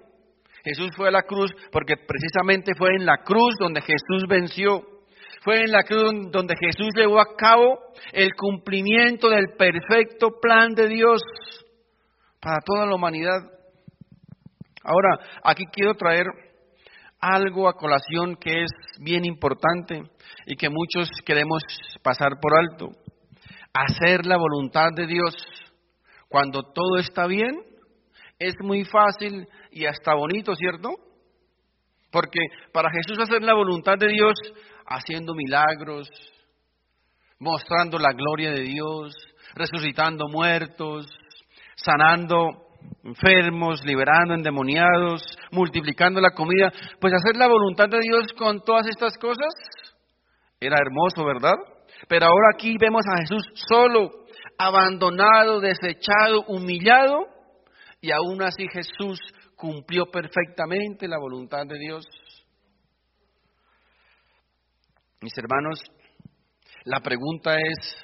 Jesús 0.64 0.90
fue 0.96 1.10
a 1.10 1.12
la 1.12 1.24
cruz 1.24 1.54
porque 1.72 1.96
precisamente 1.96 2.74
fue 2.76 2.90
en 2.98 3.06
la 3.06 3.18
cruz 3.24 3.56
donde 3.60 3.82
Jesús 3.82 4.28
venció. 4.28 4.82
Fue 5.42 5.62
en 5.62 5.72
la 5.72 5.84
cruz 5.84 6.32
donde 6.32 6.56
Jesús 6.58 6.90
llevó 6.96 7.20
a 7.20 7.36
cabo 7.36 7.80
el 8.14 8.34
cumplimiento 8.34 9.30
del 9.30 9.56
perfecto 9.58 10.40
plan 10.42 10.74
de 10.74 10.88
Dios 10.88 11.22
para 12.40 12.60
toda 12.66 12.86
la 12.86 12.96
humanidad. 12.96 13.42
Ahora, 14.84 15.20
aquí 15.44 15.66
quiero 15.72 15.96
traer 15.96 16.26
algo 17.24 17.70
a 17.70 17.74
colación 17.74 18.36
que 18.36 18.64
es 18.64 18.72
bien 19.00 19.24
importante 19.24 20.04
y 20.46 20.58
que 20.58 20.70
muchos 20.70 21.10
queremos 21.26 21.64
pasar 22.02 22.34
por 22.42 22.58
alto. 22.58 22.90
Hacer 23.74 24.26
la 24.26 24.36
voluntad 24.38 24.90
de 24.94 25.08
Dios 25.08 25.34
cuando 26.28 26.64
todo 26.74 26.98
está 26.98 27.26
bien 27.26 27.62
es 28.40 28.56
muy 28.62 28.84
fácil 28.84 29.48
y 29.72 29.86
hasta 29.86 30.14
bonito, 30.16 30.54
¿cierto? 30.56 30.90
Porque 32.12 32.40
para 32.74 32.90
Jesús 32.92 33.18
hacer 33.20 33.42
la 33.42 33.54
voluntad 33.54 33.98
de 33.98 34.10
Dios 34.10 34.34
haciendo 34.86 35.34
milagros, 35.34 36.10
mostrando 37.40 37.98
la 38.00 38.12
gloria 38.12 38.52
de 38.52 38.62
Dios, 38.62 39.14
resucitando 39.56 40.28
muertos, 40.28 41.08
sanando 41.76 42.68
enfermos, 43.04 43.84
liberando 43.86 44.34
endemoniados, 44.34 45.24
multiplicando 45.52 46.22
la 46.22 46.32
comida, 46.32 46.72
pues 47.00 47.14
hacer 47.14 47.36
la 47.36 47.48
voluntad 47.48 47.90
de 47.90 48.00
Dios 48.02 48.34
con 48.38 48.62
todas 48.62 48.88
estas 48.88 49.18
cosas 49.18 49.54
era 50.60 50.78
hermoso, 50.78 51.26
¿verdad? 51.26 51.56
Pero 52.08 52.26
ahora 52.28 52.50
aquí 52.54 52.76
vemos 52.80 53.04
a 53.08 53.22
Jesús 53.22 53.44
solo, 53.68 54.12
abandonado, 54.58 55.60
desechado, 55.60 56.44
humillado, 56.48 57.28
y 58.02 58.12
aún 58.12 58.42
así 58.42 58.68
Jesús 58.72 59.20
cumplió 59.56 60.06
perfectamente 60.08 61.08
la 61.08 61.18
voluntad 61.18 61.66
de 61.66 61.80
Dios. 61.80 62.06
Mis 65.22 65.38
hermanos, 65.38 65.80
la 66.84 67.00
pregunta 67.00 67.56
es, 67.56 67.96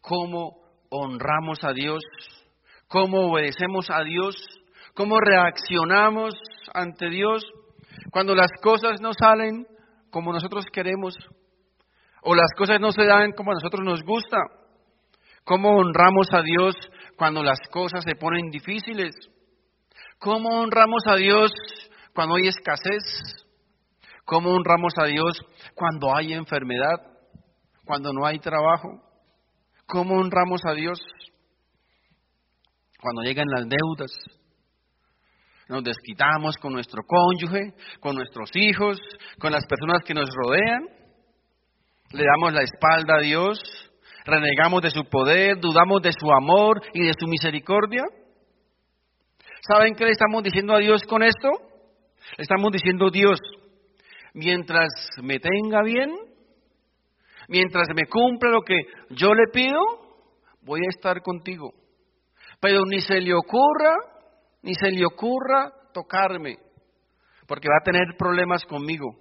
¿cómo 0.00 0.56
honramos 0.88 1.64
a 1.64 1.72
Dios? 1.72 2.00
¿Cómo 2.90 3.30
obedecemos 3.30 3.88
a 3.88 4.04
Dios? 4.04 4.36
¿Cómo 4.94 5.18
reaccionamos 5.18 6.34
ante 6.74 7.08
Dios 7.08 7.42
cuando 8.10 8.34
las 8.34 8.50
cosas 8.62 9.00
no 9.00 9.12
salen 9.14 9.66
como 10.10 10.32
nosotros 10.32 10.66
queremos? 10.70 11.14
o 12.22 12.34
las 12.34 12.50
cosas 12.56 12.80
no 12.80 12.92
se 12.92 13.04
dan 13.04 13.32
como 13.32 13.52
a 13.52 13.54
nosotros 13.54 13.82
nos 13.84 14.02
gusta. 14.02 14.38
¿Cómo 15.44 15.70
honramos 15.70 16.28
a 16.32 16.42
Dios 16.42 16.74
cuando 17.16 17.42
las 17.42 17.58
cosas 17.70 18.04
se 18.04 18.14
ponen 18.14 18.50
difíciles? 18.50 19.14
¿Cómo 20.18 20.60
honramos 20.60 21.02
a 21.06 21.16
Dios 21.16 21.50
cuando 22.14 22.36
hay 22.36 22.48
escasez? 22.48 23.46
¿Cómo 24.24 24.50
honramos 24.50 24.92
a 24.98 25.06
Dios 25.06 25.40
cuando 25.74 26.14
hay 26.14 26.34
enfermedad? 26.34 26.98
Cuando 27.84 28.12
no 28.12 28.26
hay 28.26 28.38
trabajo? 28.38 29.02
¿Cómo 29.86 30.16
honramos 30.16 30.60
a 30.66 30.74
Dios 30.74 31.00
cuando 33.00 33.22
llegan 33.22 33.48
las 33.48 33.68
deudas? 33.68 34.10
Nos 35.68 35.84
desquitamos 35.84 36.56
con 36.56 36.72
nuestro 36.72 37.02
cónyuge, 37.06 37.74
con 38.00 38.16
nuestros 38.16 38.50
hijos, 38.54 38.98
con 39.38 39.52
las 39.52 39.64
personas 39.66 40.02
que 40.04 40.14
nos 40.14 40.28
rodean 40.30 41.00
le 42.12 42.24
damos 42.24 42.52
la 42.52 42.62
espalda 42.62 43.14
a 43.18 43.22
Dios, 43.22 43.60
renegamos 44.24 44.82
de 44.82 44.90
su 44.90 45.04
poder, 45.04 45.58
dudamos 45.60 46.02
de 46.02 46.10
su 46.12 46.30
amor 46.32 46.82
y 46.92 47.06
de 47.06 47.14
su 47.18 47.26
misericordia. 47.26 48.02
¿Saben 49.68 49.94
qué 49.94 50.04
le 50.04 50.10
estamos 50.10 50.42
diciendo 50.42 50.74
a 50.74 50.78
Dios 50.78 51.02
con 51.04 51.22
esto? 51.22 51.50
Le 52.36 52.42
estamos 52.42 52.72
diciendo, 52.72 53.10
Dios, 53.10 53.38
mientras 54.34 54.88
me 55.22 55.38
tenga 55.38 55.82
bien, 55.84 56.10
mientras 57.48 57.86
me 57.94 58.06
cumpla 58.06 58.50
lo 58.50 58.62
que 58.62 58.80
yo 59.10 59.32
le 59.32 59.46
pido, 59.52 59.78
voy 60.62 60.80
a 60.80 60.90
estar 60.90 61.22
contigo. 61.22 61.72
Pero 62.60 62.84
ni 62.86 63.00
se 63.00 63.20
le 63.20 63.34
ocurra, 63.34 63.96
ni 64.62 64.74
se 64.74 64.90
le 64.90 65.04
ocurra 65.06 65.72
tocarme, 65.92 66.58
porque 67.46 67.68
va 67.68 67.78
a 67.80 67.84
tener 67.84 68.16
problemas 68.16 68.64
conmigo. 68.64 69.16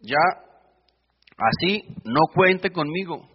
Ya 0.00 0.18
Así 1.42 1.82
no 2.04 2.20
cuente 2.32 2.70
conmigo. 2.70 3.28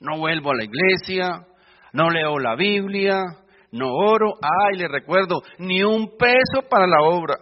No 0.00 0.18
vuelvo 0.18 0.52
a 0.52 0.56
la 0.56 0.64
iglesia, 0.64 1.46
no 1.92 2.10
leo 2.10 2.38
la 2.38 2.54
Biblia, 2.54 3.24
no 3.72 3.88
oro. 3.92 4.34
Ay, 4.40 4.78
le 4.78 4.88
recuerdo, 4.88 5.42
ni 5.58 5.82
un 5.82 6.16
peso 6.16 6.68
para 6.68 6.86
la 6.86 7.02
obra. 7.02 7.36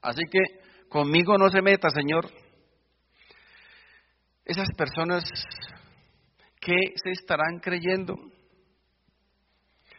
Así 0.00 0.22
que 0.30 0.40
conmigo 0.88 1.36
no 1.36 1.50
se 1.50 1.60
meta, 1.60 1.90
Señor. 1.90 2.26
Esas 4.44 4.68
personas, 4.76 5.22
¿qué 6.60 6.74
se 6.96 7.10
estarán 7.10 7.60
creyendo? 7.60 8.14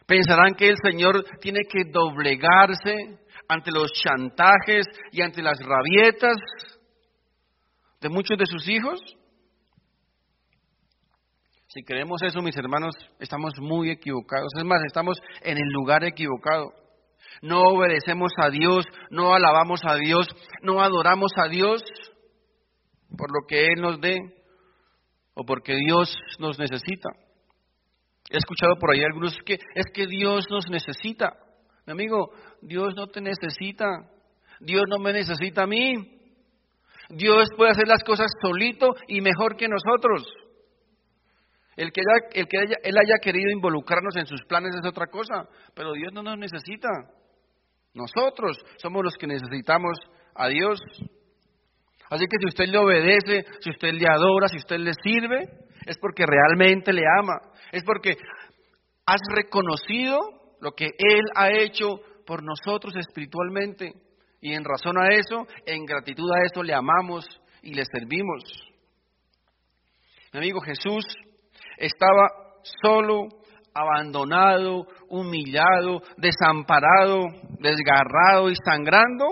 Pensarán 0.06 0.54
que 0.54 0.68
el 0.68 0.76
Señor 0.82 1.24
tiene 1.40 1.60
que 1.68 1.84
doblegarse 1.90 3.18
ante 3.48 3.70
los 3.70 3.92
chantajes 3.92 4.86
y 5.12 5.22
ante 5.22 5.42
las 5.42 5.58
rabietas 5.58 6.36
de 8.00 8.08
muchos 8.08 8.36
de 8.38 8.46
sus 8.46 8.68
hijos? 8.68 9.00
Si 11.68 11.82
creemos 11.82 12.22
eso, 12.22 12.40
mis 12.40 12.56
hermanos, 12.56 12.94
estamos 13.18 13.54
muy 13.58 13.90
equivocados. 13.90 14.52
Es 14.56 14.64
más, 14.64 14.80
estamos 14.86 15.18
en 15.42 15.56
el 15.56 15.68
lugar 15.72 16.04
equivocado. 16.04 16.72
No 17.42 17.62
obedecemos 17.62 18.32
a 18.40 18.50
Dios, 18.50 18.84
no 19.10 19.34
alabamos 19.34 19.80
a 19.84 19.96
Dios, 19.96 20.28
no 20.62 20.82
adoramos 20.82 21.32
a 21.36 21.48
Dios 21.48 21.82
por 23.16 23.30
lo 23.32 23.46
que 23.48 23.66
Él 23.66 23.80
nos 23.80 24.00
dé 24.00 24.18
o 25.34 25.44
porque 25.44 25.74
Dios 25.74 26.14
nos 26.38 26.58
necesita. 26.58 27.08
He 28.30 28.38
escuchado 28.38 28.76
por 28.76 28.90
ahí 28.90 29.02
algunos 29.02 29.36
que 29.44 29.54
es 29.54 29.86
que 29.92 30.06
Dios 30.06 30.46
nos 30.50 30.68
necesita. 30.70 31.34
Mi 31.86 31.92
amigo, 31.92 32.32
Dios 32.62 32.94
no 32.96 33.06
te 33.08 33.20
necesita. 33.20 33.86
Dios 34.60 34.84
no 34.88 34.98
me 34.98 35.12
necesita 35.12 35.64
a 35.64 35.66
mí. 35.66 35.94
Dios 37.10 37.48
puede 37.56 37.72
hacer 37.72 37.86
las 37.86 38.02
cosas 38.02 38.30
solito 38.40 38.94
y 39.08 39.20
mejor 39.20 39.56
que 39.56 39.68
nosotros. 39.68 40.24
El 41.76 41.92
que, 41.92 42.00
el 42.32 42.46
que 42.46 42.56
Él 42.82 42.94
haya 42.96 43.18
querido 43.20 43.50
involucrarnos 43.50 44.16
en 44.16 44.26
sus 44.26 44.42
planes 44.44 44.74
es 44.74 44.88
otra 44.88 45.06
cosa, 45.08 45.48
pero 45.74 45.92
Dios 45.92 46.12
no 46.12 46.22
nos 46.22 46.38
necesita. 46.38 46.88
Nosotros 47.94 48.58
somos 48.78 49.02
los 49.04 49.14
que 49.14 49.26
necesitamos 49.26 49.98
a 50.34 50.48
Dios. 50.48 50.80
Así 52.10 52.26
que 52.26 52.36
si 52.40 52.46
usted 52.46 52.66
le 52.66 52.78
obedece, 52.78 53.44
si 53.60 53.70
usted 53.70 53.92
le 53.92 54.06
adora, 54.08 54.48
si 54.48 54.56
usted 54.58 54.78
le 54.78 54.92
sirve, 55.02 55.48
es 55.86 55.96
porque 55.98 56.24
realmente 56.26 56.92
le 56.92 57.02
ama. 57.20 57.40
Es 57.72 57.82
porque 57.84 58.16
has 59.06 59.20
reconocido 59.34 60.18
lo 60.60 60.72
que 60.72 60.86
Él 60.86 61.22
ha 61.34 61.50
hecho 61.50 62.00
por 62.26 62.42
nosotros 62.42 62.94
espiritualmente. 62.96 63.92
Y 64.40 64.54
en 64.54 64.64
razón 64.64 64.98
a 64.98 65.08
eso, 65.08 65.46
en 65.66 65.84
gratitud 65.84 66.30
a 66.32 66.44
eso, 66.44 66.62
le 66.62 66.74
amamos 66.74 67.26
y 67.62 67.74
le 67.74 67.84
servimos. 67.84 68.42
Mi 70.32 70.38
amigo 70.38 70.60
Jesús 70.60 71.04
estaba 71.78 72.28
solo, 72.82 73.28
abandonado, 73.74 74.86
humillado, 75.08 76.02
desamparado, 76.16 77.26
desgarrado 77.58 78.50
y 78.50 78.54
sangrando, 78.64 79.26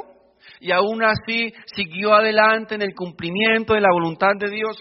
y 0.61 0.73
aún 0.73 1.03
así 1.05 1.53
siguió 1.75 2.15
adelante 2.15 2.75
en 2.75 2.83
el 2.83 2.95
cumplimiento 2.95 3.75
de 3.75 3.81
la 3.81 3.91
voluntad 3.93 4.33
de 4.39 4.51
Dios, 4.51 4.77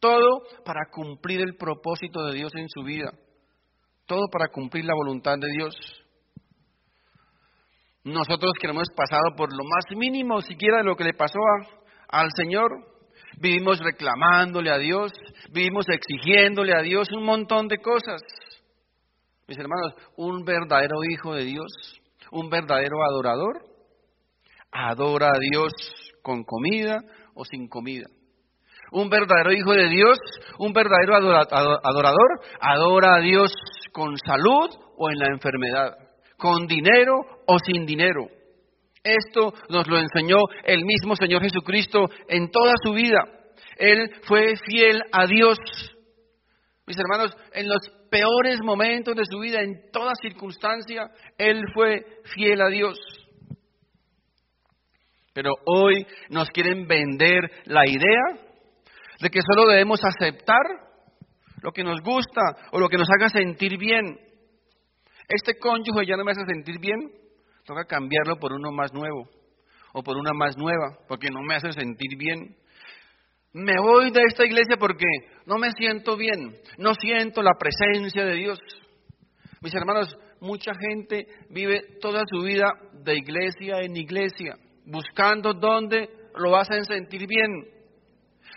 todo 0.00 0.42
para 0.64 0.86
cumplir 0.90 1.40
el 1.40 1.56
propósito 1.56 2.24
de 2.24 2.34
Dios 2.34 2.52
en 2.56 2.68
su 2.68 2.82
vida, 2.82 3.12
todo 4.06 4.26
para 4.32 4.48
cumplir 4.48 4.84
la 4.84 4.94
voluntad 4.94 5.36
de 5.38 5.48
Dios. 5.56 5.74
Nosotros 8.02 8.52
que 8.60 8.66
hemos 8.66 8.88
pasado 8.96 9.36
por 9.36 9.52
lo 9.52 9.62
más 9.62 9.84
mínimo 9.96 10.40
siquiera 10.40 10.78
de 10.78 10.84
lo 10.84 10.96
que 10.96 11.04
le 11.04 11.12
pasó 11.12 11.38
al 12.08 12.30
Señor, 12.34 12.70
vivimos 13.38 13.78
reclamándole 13.78 14.70
a 14.70 14.78
Dios, 14.78 15.12
vivimos 15.52 15.86
exigiéndole 15.88 16.74
a 16.74 16.80
Dios 16.80 17.08
un 17.12 17.24
montón 17.24 17.68
de 17.68 17.78
cosas. 17.78 18.22
Mis 19.46 19.58
hermanos, 19.58 19.94
un 20.16 20.44
verdadero 20.44 20.96
hijo 21.10 21.34
de 21.34 21.44
Dios, 21.44 22.00
un 22.30 22.48
verdadero 22.48 22.96
adorador, 23.04 23.66
adora 24.70 25.28
a 25.28 25.38
Dios 25.38 25.72
con 26.22 26.44
comida 26.44 27.00
o 27.34 27.44
sin 27.44 27.68
comida. 27.68 28.06
Un 28.92 29.08
verdadero 29.08 29.52
hijo 29.52 29.72
de 29.72 29.88
Dios, 29.88 30.18
un 30.58 30.72
verdadero 30.72 31.16
adorador, 31.16 32.40
adora 32.60 33.16
a 33.16 33.20
Dios 33.20 33.52
con 33.92 34.16
salud 34.16 34.68
o 34.96 35.10
en 35.10 35.18
la 35.18 35.28
enfermedad, 35.28 35.94
con 36.36 36.66
dinero 36.66 37.20
o 37.46 37.58
sin 37.58 37.86
dinero. 37.86 38.26
Esto 39.02 39.54
nos 39.68 39.86
lo 39.88 39.98
enseñó 39.98 40.38
el 40.64 40.84
mismo 40.84 41.16
Señor 41.16 41.42
Jesucristo 41.42 42.06
en 42.28 42.50
toda 42.50 42.74
su 42.82 42.92
vida. 42.92 43.20
Él 43.76 44.10
fue 44.24 44.54
fiel 44.66 45.02
a 45.12 45.26
Dios. 45.26 45.58
Mis 46.86 46.98
hermanos, 46.98 47.34
en 47.54 47.68
los 47.68 47.78
peores 48.10 48.60
momentos 48.62 49.14
de 49.14 49.24
su 49.24 49.38
vida, 49.38 49.62
en 49.62 49.90
toda 49.92 50.12
circunstancia, 50.20 51.08
Él 51.38 51.62
fue 51.72 52.04
fiel 52.34 52.60
a 52.60 52.68
Dios. 52.68 52.98
Pero 55.32 55.54
hoy 55.64 56.06
nos 56.28 56.50
quieren 56.50 56.86
vender 56.86 57.50
la 57.66 57.88
idea 57.88 58.49
de 59.20 59.30
que 59.30 59.40
solo 59.42 59.68
debemos 59.68 60.00
aceptar 60.02 60.62
lo 61.62 61.72
que 61.72 61.84
nos 61.84 62.00
gusta 62.00 62.40
o 62.72 62.80
lo 62.80 62.88
que 62.88 62.96
nos 62.96 63.08
haga 63.10 63.28
sentir 63.28 63.76
bien. 63.78 64.18
Este 65.28 65.58
cónyuge 65.58 66.06
ya 66.06 66.16
no 66.16 66.24
me 66.24 66.32
hace 66.32 66.44
sentir 66.46 66.80
bien, 66.80 67.12
toca 67.64 67.84
cambiarlo 67.84 68.36
por 68.36 68.52
uno 68.52 68.72
más 68.72 68.92
nuevo 68.92 69.28
o 69.92 70.02
por 70.02 70.16
una 70.16 70.32
más 70.32 70.56
nueva, 70.56 70.98
porque 71.08 71.28
no 71.30 71.42
me 71.42 71.54
hace 71.54 71.72
sentir 71.72 72.16
bien. 72.16 72.56
Me 73.52 73.78
voy 73.80 74.10
de 74.10 74.22
esta 74.28 74.44
iglesia 74.44 74.76
porque 74.78 75.06
no 75.46 75.58
me 75.58 75.72
siento 75.72 76.16
bien, 76.16 76.56
no 76.78 76.94
siento 76.94 77.42
la 77.42 77.54
presencia 77.58 78.24
de 78.24 78.34
Dios. 78.34 78.58
Mis 79.60 79.74
hermanos, 79.74 80.16
mucha 80.40 80.72
gente 80.74 81.26
vive 81.50 81.82
toda 82.00 82.22
su 82.26 82.42
vida 82.42 82.72
de 82.92 83.16
iglesia 83.16 83.80
en 83.80 83.96
iglesia, 83.96 84.56
buscando 84.86 85.52
dónde 85.52 86.08
lo 86.36 86.56
hacen 86.56 86.84
sentir 86.84 87.26
bien. 87.26 87.79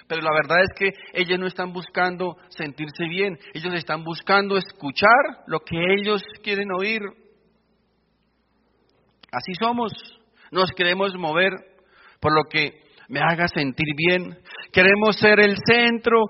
Pero 0.08 0.22
la 0.22 0.32
verdad 0.32 0.58
es 0.62 0.70
que 0.78 0.92
ellos 1.14 1.40
no 1.40 1.48
están 1.48 1.72
buscando 1.74 2.38
sentirse 2.50 3.06
bien, 3.06 3.38
ellos 3.54 3.74
están 3.74 4.04
buscando 4.04 4.58
escuchar 4.58 5.10
lo 5.48 5.60
que 5.60 5.78
ellos 6.00 6.22
quieren 6.44 6.70
oír. 6.72 7.02
Así 9.32 9.54
somos, 9.60 9.92
nos 10.52 10.72
queremos 10.72 11.16
mover 11.16 11.54
por 12.20 12.34
lo 12.36 12.44
que 12.50 12.84
me 13.10 13.20
haga 13.20 13.48
sentir 13.48 13.88
bien. 13.96 14.38
Queremos 14.72 15.18
ser 15.18 15.40
el 15.40 15.56
centro 15.66 16.26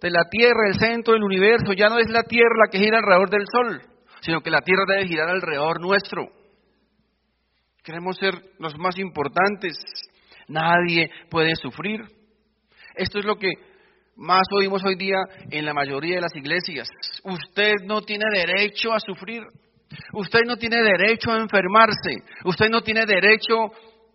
de 0.00 0.10
la 0.10 0.24
Tierra, 0.30 0.68
el 0.68 0.78
centro 0.78 1.14
del 1.14 1.22
universo. 1.22 1.72
Ya 1.72 1.88
no 1.88 1.98
es 1.98 2.08
la 2.10 2.22
Tierra 2.22 2.64
la 2.64 2.70
que 2.70 2.78
gira 2.78 2.98
alrededor 2.98 3.30
del 3.30 3.44
Sol, 3.50 3.82
sino 4.20 4.40
que 4.40 4.50
la 4.50 4.60
Tierra 4.60 4.84
debe 4.88 5.06
girar 5.06 5.28
alrededor 5.28 5.80
nuestro. 5.80 6.26
Queremos 7.84 8.16
ser 8.16 8.34
los 8.58 8.76
más 8.78 8.98
importantes. 8.98 9.76
Nadie 10.48 11.10
puede 11.30 11.54
sufrir. 11.56 12.17
Esto 12.98 13.18
es 13.18 13.24
lo 13.24 13.36
que 13.36 13.52
más 14.16 14.42
oímos 14.52 14.84
hoy 14.84 14.96
día 14.96 15.18
en 15.50 15.64
la 15.64 15.72
mayoría 15.72 16.16
de 16.16 16.20
las 16.20 16.36
iglesias. 16.36 16.88
Usted 17.24 17.76
no 17.84 18.02
tiene 18.02 18.24
derecho 18.30 18.92
a 18.92 19.00
sufrir. 19.00 19.42
Usted 20.12 20.40
no 20.44 20.56
tiene 20.56 20.82
derecho 20.82 21.32
a 21.32 21.38
enfermarse. 21.38 22.22
Usted 22.44 22.68
no 22.68 22.82
tiene 22.82 23.06
derecho 23.06 23.54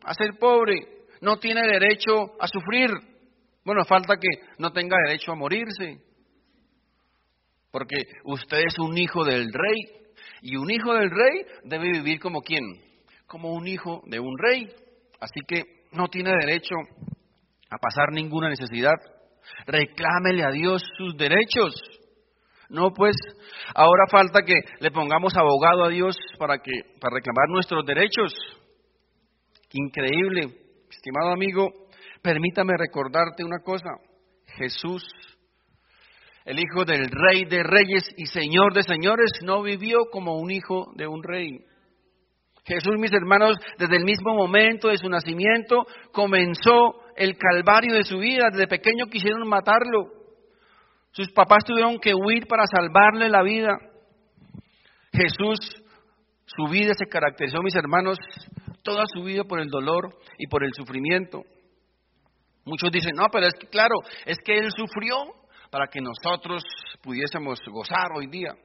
a 0.04 0.14
ser 0.14 0.38
pobre 0.38 0.94
no 1.24 1.40
tiene 1.40 1.62
derecho 1.66 2.34
a 2.40 2.48
sufrir. 2.48 2.92
Bueno, 3.64 3.86
falta 3.86 4.18
que 4.18 4.28
no 4.58 4.72
tenga 4.74 4.98
derecho 5.08 5.32
a 5.32 5.36
morirse. 5.36 6.02
Porque 7.72 7.96
usted 8.26 8.58
es 8.68 8.78
un 8.78 8.98
hijo 8.98 9.24
del 9.24 9.52
rey. 9.52 10.04
Y 10.42 10.58
un 10.58 10.70
hijo 10.70 10.94
del 10.94 11.10
rey 11.10 11.46
debe 11.64 11.92
vivir 11.92 12.20
como 12.20 12.42
quién? 12.42 12.64
Como 13.26 13.54
un 13.54 13.68
hijo 13.68 14.02
de 14.06 14.20
un 14.20 14.38
rey. 14.38 14.70
Así 15.22 15.40
que 15.48 15.64
no 15.94 16.10
tiene 16.10 16.32
derecho 16.32 16.76
a 17.74 17.78
pasar 17.80 18.12
ninguna 18.12 18.50
necesidad. 18.50 18.94
Reclámele 19.66 20.44
a 20.44 20.52
Dios 20.52 20.84
sus 20.98 21.18
derechos. 21.18 21.74
No, 22.70 22.92
pues 22.92 23.16
ahora 23.76 24.06
falta 24.10 24.42
que 24.44 24.56
le 24.80 24.92
pongamos 24.92 25.36
abogado 25.36 25.84
a 25.84 25.90
Dios 25.90 26.16
para 26.40 26.60
que 26.60 26.72
para 27.00 27.16
reclamar 27.16 27.50
nuestros 27.50 27.86
derechos. 27.86 28.34
Increíble. 29.72 30.60
Estimado 30.90 31.32
amigo, 31.32 31.70
permítame 32.22 32.74
recordarte 32.78 33.44
una 33.44 33.60
cosa. 33.60 33.90
Jesús, 34.58 35.04
el 36.46 36.60
hijo 36.60 36.86
del 36.86 37.10
rey 37.10 37.46
de 37.46 37.64
reyes 37.64 38.04
y 38.18 38.28
señor 38.28 38.74
de 38.74 38.84
señores, 38.84 39.32
no 39.44 39.64
vivió 39.64 40.06
como 40.12 40.38
un 40.38 40.52
hijo 40.52 40.92
de 40.96 41.08
un 41.08 41.24
rey. 41.24 41.60
Jesús, 42.66 42.94
mis 42.98 43.12
hermanos, 43.12 43.58
desde 43.78 43.98
el 43.98 44.06
mismo 44.06 44.34
momento 44.36 44.88
de 44.88 44.98
su 44.98 45.10
nacimiento 45.10 45.86
comenzó 46.14 47.03
el 47.16 47.38
calvario 47.38 47.96
de 47.96 48.04
su 48.04 48.18
vida. 48.18 48.50
Desde 48.52 48.68
pequeño 48.68 49.08
quisieron 49.08 49.48
matarlo. 49.48 50.12
Sus 51.12 51.32
papás 51.32 51.64
tuvieron 51.66 52.00
que 52.00 52.14
huir 52.14 52.48
para 52.48 52.64
salvarle 52.66 53.30
la 53.30 53.44
vida. 53.44 53.78
Jesús, 55.12 55.60
su 56.46 56.72
vida 56.72 56.94
se 56.98 57.06
caracterizó, 57.06 57.62
mis 57.62 57.76
hermanos, 57.76 58.18
toda 58.82 59.04
su 59.14 59.24
vida 59.24 59.44
por 59.44 59.60
el 59.60 59.70
dolor 59.70 60.10
y 60.38 60.48
por 60.48 60.64
el 60.64 60.74
sufrimiento. 60.74 61.44
Muchos 62.66 62.92
dicen, 62.92 63.16
no, 63.16 63.28
pero 63.32 63.48
es 63.48 63.54
que 63.54 63.68
claro, 63.68 63.96
es 64.26 64.38
que 64.44 64.58
Él 64.58 64.70
sufrió 64.76 65.18
para 65.70 65.88
que 65.88 66.02
nosotros 66.02 66.64
pudiésemos 67.02 67.60
gozar 67.72 68.12
hoy 68.16 68.28
día. 68.28 68.56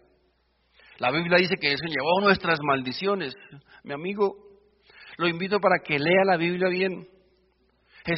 La 0.98 1.10
Biblia 1.10 1.38
dice 1.38 1.56
que 1.60 1.70
Él 1.72 1.78
se 1.78 1.88
llevó 1.88 2.20
nuestras 2.22 2.58
maldiciones. 2.62 3.34
Mi 3.84 3.94
amigo, 3.94 4.36
lo 5.16 5.28
invito 5.28 5.60
para 5.60 5.80
que 5.84 5.98
lea 5.98 6.24
la 6.24 6.36
Biblia 6.36 6.68
bien. 6.68 7.06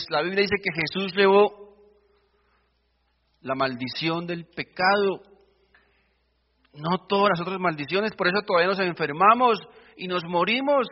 La 0.08 0.22
Biblia 0.22 0.42
dice 0.42 0.62
que 0.62 0.70
Jesús 0.72 1.12
llevó 1.14 1.74
la 3.42 3.54
maldición 3.54 4.26
del 4.26 4.46
pecado, 4.46 5.22
no 6.74 7.06
todas 7.08 7.30
las 7.30 7.40
otras 7.40 7.58
maldiciones, 7.58 8.14
por 8.14 8.28
eso 8.28 8.42
todavía 8.46 8.68
nos 8.68 8.80
enfermamos 8.80 9.58
y 9.96 10.06
nos 10.06 10.24
morimos. 10.24 10.86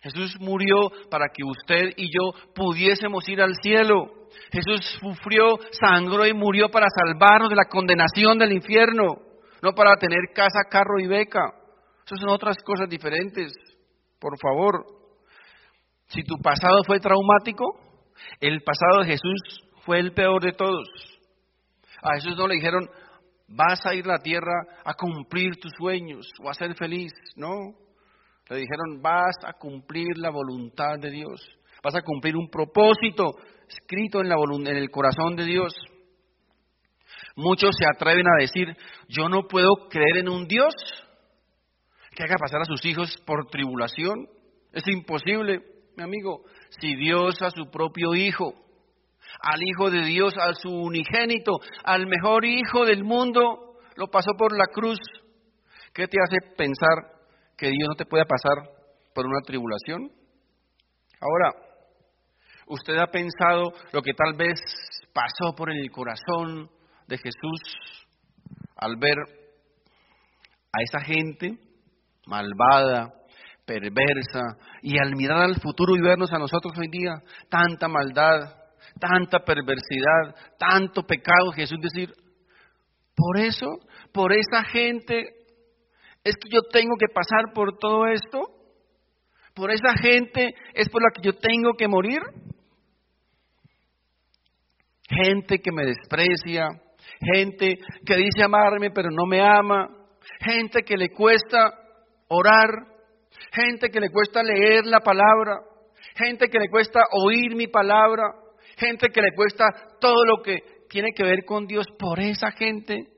Jesús 0.00 0.36
murió 0.40 0.90
para 1.10 1.26
que 1.28 1.44
usted 1.44 1.92
y 1.96 2.06
yo 2.06 2.32
pudiésemos 2.54 3.28
ir 3.28 3.42
al 3.42 3.54
cielo. 3.62 4.28
Jesús 4.52 4.80
sufrió, 5.00 5.58
sangró 5.72 6.24
y 6.26 6.32
murió 6.32 6.70
para 6.70 6.86
salvarnos 6.88 7.50
de 7.50 7.56
la 7.56 7.64
condenación 7.64 8.38
del 8.38 8.52
infierno, 8.52 9.18
no 9.60 9.72
para 9.72 9.96
tener 9.96 10.32
casa, 10.32 10.68
carro 10.70 11.00
y 11.00 11.06
beca. 11.06 11.52
Esas 12.06 12.20
son 12.20 12.30
otras 12.30 12.56
cosas 12.64 12.88
diferentes. 12.88 13.52
Por 14.20 14.38
favor, 14.40 14.97
si 16.08 16.22
tu 16.22 16.36
pasado 16.38 16.82
fue 16.86 17.00
traumático, 17.00 17.64
el 18.40 18.62
pasado 18.62 19.00
de 19.02 19.12
Jesús 19.12 19.68
fue 19.84 19.98
el 19.98 20.12
peor 20.12 20.42
de 20.42 20.52
todos. 20.52 20.88
A 22.02 22.14
Jesús 22.14 22.36
no 22.36 22.46
le 22.46 22.56
dijeron, 22.56 22.88
vas 23.48 23.84
a 23.86 23.94
ir 23.94 24.04
a 24.04 24.14
la 24.14 24.18
tierra 24.18 24.54
a 24.84 24.94
cumplir 24.94 25.56
tus 25.60 25.72
sueños 25.78 26.28
o 26.42 26.48
a 26.48 26.54
ser 26.54 26.74
feliz. 26.74 27.12
No, 27.36 27.50
le 28.48 28.56
dijeron, 28.56 29.02
vas 29.02 29.36
a 29.44 29.52
cumplir 29.54 30.16
la 30.16 30.30
voluntad 30.30 30.98
de 30.98 31.10
Dios, 31.10 31.40
vas 31.82 31.94
a 31.94 32.02
cumplir 32.02 32.36
un 32.36 32.48
propósito 32.48 33.36
escrito 33.68 34.20
en, 34.20 34.28
la 34.28 34.36
en 34.36 34.76
el 34.76 34.90
corazón 34.90 35.36
de 35.36 35.44
Dios. 35.44 35.74
Muchos 37.36 37.70
se 37.78 37.86
atreven 37.86 38.26
a 38.26 38.40
decir, 38.40 38.76
yo 39.08 39.28
no 39.28 39.46
puedo 39.46 39.88
creer 39.88 40.18
en 40.18 40.28
un 40.28 40.48
Dios 40.48 40.74
que 42.14 42.24
haga 42.24 42.36
pasar 42.36 42.62
a 42.62 42.64
sus 42.64 42.84
hijos 42.84 43.16
por 43.24 43.46
tribulación. 43.46 44.26
Es 44.72 44.86
imposible, 44.88 45.62
mi 45.98 46.04
amigo. 46.04 46.44
Si 46.80 46.94
Dios 46.94 47.42
a 47.42 47.50
su 47.50 47.70
propio 47.70 48.14
Hijo, 48.14 48.54
al 49.40 49.60
Hijo 49.62 49.90
de 49.90 50.04
Dios, 50.04 50.32
a 50.38 50.54
su 50.54 50.70
unigénito, 50.70 51.58
al 51.82 52.06
mejor 52.06 52.44
Hijo 52.44 52.84
del 52.84 53.02
mundo, 53.02 53.80
lo 53.96 54.06
pasó 54.06 54.30
por 54.38 54.56
la 54.56 54.66
cruz, 54.72 54.98
¿qué 55.92 56.06
te 56.06 56.18
hace 56.22 56.54
pensar 56.56 57.18
que 57.56 57.66
Dios 57.66 57.88
no 57.88 57.96
te 57.96 58.06
pueda 58.06 58.24
pasar 58.24 58.70
por 59.12 59.26
una 59.26 59.40
tribulación? 59.44 60.12
Ahora, 61.20 61.66
¿usted 62.68 62.96
ha 62.96 63.08
pensado 63.08 63.72
lo 63.90 64.00
que 64.00 64.14
tal 64.14 64.34
vez 64.34 64.60
pasó 65.12 65.56
por 65.56 65.68
el 65.72 65.90
corazón 65.90 66.70
de 67.08 67.18
Jesús 67.18 67.60
al 68.76 68.96
ver 68.98 69.16
a 70.72 70.80
esa 70.80 71.00
gente 71.00 71.58
malvada, 72.24 73.17
perversa, 73.68 74.56
y 74.80 74.98
al 74.98 75.14
mirar 75.14 75.42
al 75.42 75.60
futuro 75.60 75.94
y 75.94 76.00
vernos 76.00 76.32
a 76.32 76.38
nosotros 76.38 76.72
hoy 76.78 76.88
día, 76.88 77.22
tanta 77.50 77.86
maldad, 77.86 78.56
tanta 78.98 79.40
perversidad, 79.40 80.34
tanto 80.58 81.02
pecado, 81.02 81.52
Jesús 81.52 81.78
decir, 81.82 82.10
por 83.14 83.38
eso, 83.38 83.66
por 84.10 84.32
esa 84.32 84.64
gente, 84.64 85.22
es 86.24 86.34
que 86.36 86.48
yo 86.50 86.62
tengo 86.72 86.96
que 86.98 87.12
pasar 87.12 87.52
por 87.52 87.76
todo 87.76 88.06
esto, 88.06 88.40
por 89.54 89.70
esa 89.70 89.92
gente 90.00 90.54
es 90.72 90.88
por 90.88 91.02
la 91.02 91.10
que 91.14 91.20
yo 91.22 91.32
tengo 91.34 91.72
que 91.76 91.88
morir. 91.88 92.20
Gente 95.10 95.58
que 95.58 95.72
me 95.72 95.84
desprecia, 95.84 96.68
gente 97.34 97.78
que 98.06 98.16
dice 98.16 98.44
amarme 98.44 98.90
pero 98.92 99.08
no 99.10 99.26
me 99.26 99.40
ama, 99.40 99.88
gente 100.40 100.82
que 100.82 100.96
le 100.96 101.10
cuesta 101.10 101.74
orar, 102.28 102.68
gente 103.52 103.90
que 103.90 104.00
le 104.00 104.10
cuesta 104.10 104.42
leer 104.42 104.86
la 104.86 105.00
palabra, 105.00 105.60
gente 106.14 106.48
que 106.48 106.58
le 106.58 106.68
cuesta 106.68 107.00
oír 107.12 107.54
mi 107.54 107.66
palabra, 107.66 108.24
gente 108.76 109.08
que 109.08 109.22
le 109.22 109.34
cuesta 109.34 109.64
todo 110.00 110.24
lo 110.24 110.42
que 110.42 110.62
tiene 110.88 111.10
que 111.14 111.24
ver 111.24 111.44
con 111.44 111.66
Dios. 111.66 111.86
Por 111.98 112.20
esa 112.20 112.50
gente 112.52 113.08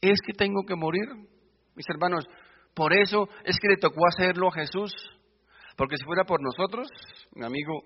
es 0.00 0.18
que 0.26 0.32
tengo 0.32 0.62
que 0.66 0.76
morir, 0.76 1.08
mis 1.74 1.86
hermanos. 1.88 2.24
Por 2.74 2.92
eso 2.92 3.28
es 3.44 3.56
que 3.58 3.68
le 3.68 3.76
tocó 3.76 4.06
hacerlo 4.06 4.48
a 4.48 4.54
Jesús. 4.54 4.92
Porque 5.76 5.96
si 5.96 6.04
fuera 6.04 6.24
por 6.24 6.40
nosotros, 6.42 6.88
mi 7.34 7.44
amigo, 7.44 7.82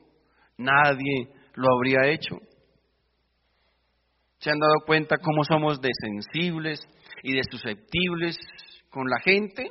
nadie 0.57 1.29
lo 1.55 1.75
habría 1.75 2.11
hecho. 2.11 2.37
¿Se 4.39 4.51
han 4.51 4.59
dado 4.59 4.87
cuenta 4.87 5.17
cómo 5.19 5.43
somos 5.43 5.81
de 5.81 5.91
sensibles 6.01 6.81
y 7.23 7.35
de 7.35 7.43
susceptibles 7.51 8.37
con 8.91 9.09
la 9.09 9.21
gente? 9.21 9.69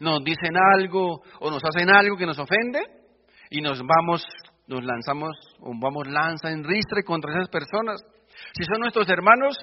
Nos 0.00 0.22
dicen 0.24 0.56
algo 0.74 1.22
o 1.40 1.50
nos 1.50 1.62
hacen 1.64 1.90
algo 1.90 2.16
que 2.16 2.26
nos 2.26 2.38
ofende 2.38 2.80
y 3.50 3.60
nos 3.60 3.80
vamos, 3.80 4.24
nos 4.66 4.84
lanzamos 4.84 5.36
o 5.60 5.72
vamos 5.80 6.06
lanza 6.08 6.50
en 6.50 6.64
ristre 6.64 7.02
contra 7.04 7.32
esas 7.32 7.48
personas. 7.48 8.02
Si 8.52 8.64
son 8.64 8.80
nuestros 8.80 9.08
hermanos, 9.08 9.56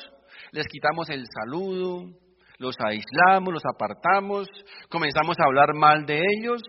les 0.52 0.68
quitamos 0.68 1.10
el 1.10 1.26
saludo, 1.28 2.10
los 2.58 2.76
aislamos, 2.80 3.54
los 3.54 3.64
apartamos, 3.66 4.48
comenzamos 4.90 5.38
a 5.40 5.46
hablar 5.46 5.74
mal 5.74 6.06
de 6.06 6.22
ellos, 6.38 6.62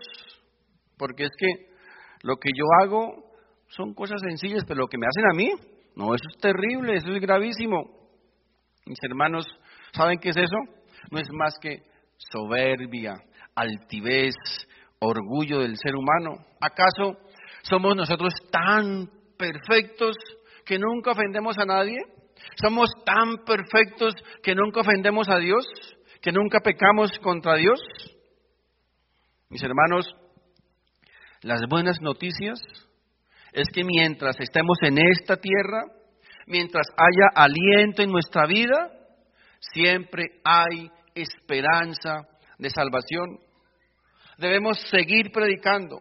porque 0.97 1.25
es 1.25 1.31
que 1.37 1.75
lo 2.23 2.37
que 2.37 2.49
yo 2.55 2.65
hago 2.81 3.25
son 3.67 3.93
cosas 3.93 4.19
sencillas, 4.21 4.63
pero 4.67 4.81
lo 4.81 4.87
que 4.87 4.97
me 4.97 5.07
hacen 5.07 5.25
a 5.31 5.35
mí, 5.35 5.51
no, 5.95 6.13
eso 6.13 6.25
es 6.29 6.41
terrible, 6.41 6.95
eso 6.95 7.09
es 7.09 7.21
gravísimo. 7.21 7.83
Mis 8.85 8.99
hermanos, 9.03 9.45
¿saben 9.93 10.19
qué 10.19 10.29
es 10.29 10.37
eso? 10.37 10.57
No 11.11 11.19
es 11.19 11.27
más 11.31 11.57
que 11.59 11.83
soberbia, 12.17 13.13
altivez, 13.55 14.35
orgullo 14.99 15.59
del 15.59 15.77
ser 15.77 15.95
humano. 15.95 16.45
¿Acaso 16.59 17.17
somos 17.63 17.95
nosotros 17.95 18.33
tan 18.51 19.09
perfectos 19.37 20.15
que 20.65 20.77
nunca 20.77 21.11
ofendemos 21.11 21.57
a 21.57 21.65
nadie? 21.65 21.97
¿Somos 22.61 22.89
tan 23.05 23.43
perfectos 23.45 24.13
que 24.43 24.55
nunca 24.55 24.81
ofendemos 24.81 25.29
a 25.29 25.37
Dios? 25.37 25.65
¿Que 26.21 26.31
nunca 26.31 26.59
pecamos 26.59 27.17
contra 27.19 27.55
Dios? 27.55 27.81
Mis 29.49 29.63
hermanos, 29.63 30.07
las 31.41 31.61
buenas 31.69 32.01
noticias 32.01 32.59
es 33.53 33.67
que 33.73 33.83
mientras 33.83 34.39
estemos 34.39 34.77
en 34.81 34.97
esta 34.97 35.37
tierra, 35.37 35.83
mientras 36.47 36.87
haya 36.97 37.29
aliento 37.35 38.01
en 38.01 38.11
nuestra 38.11 38.47
vida, 38.47 38.91
siempre 39.59 40.41
hay 40.43 40.89
esperanza 41.13 42.27
de 42.57 42.69
salvación. 42.69 43.39
Debemos 44.37 44.79
seguir 44.89 45.31
predicando, 45.31 45.99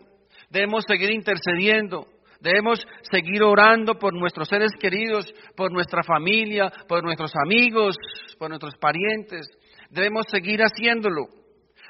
debemos 0.51 0.85
seguir 0.89 1.11
intercediendo, 1.11 2.07
debemos 2.41 2.85
seguir 3.11 3.43
orando 3.43 3.99
por 3.99 4.13
nuestros 4.15 4.49
seres 4.49 4.73
queridos, 4.79 5.33
por 5.57 5.73
nuestra 5.73 6.03
familia, 6.03 6.73
por 6.89 7.03
nuestros 7.05 7.33
amigos, 7.45 7.97
por 8.39 8.49
nuestros 8.49 8.77
parientes. 8.77 9.47
Debemos 9.91 10.27
seguir 10.31 10.61
haciéndolo. 10.61 11.27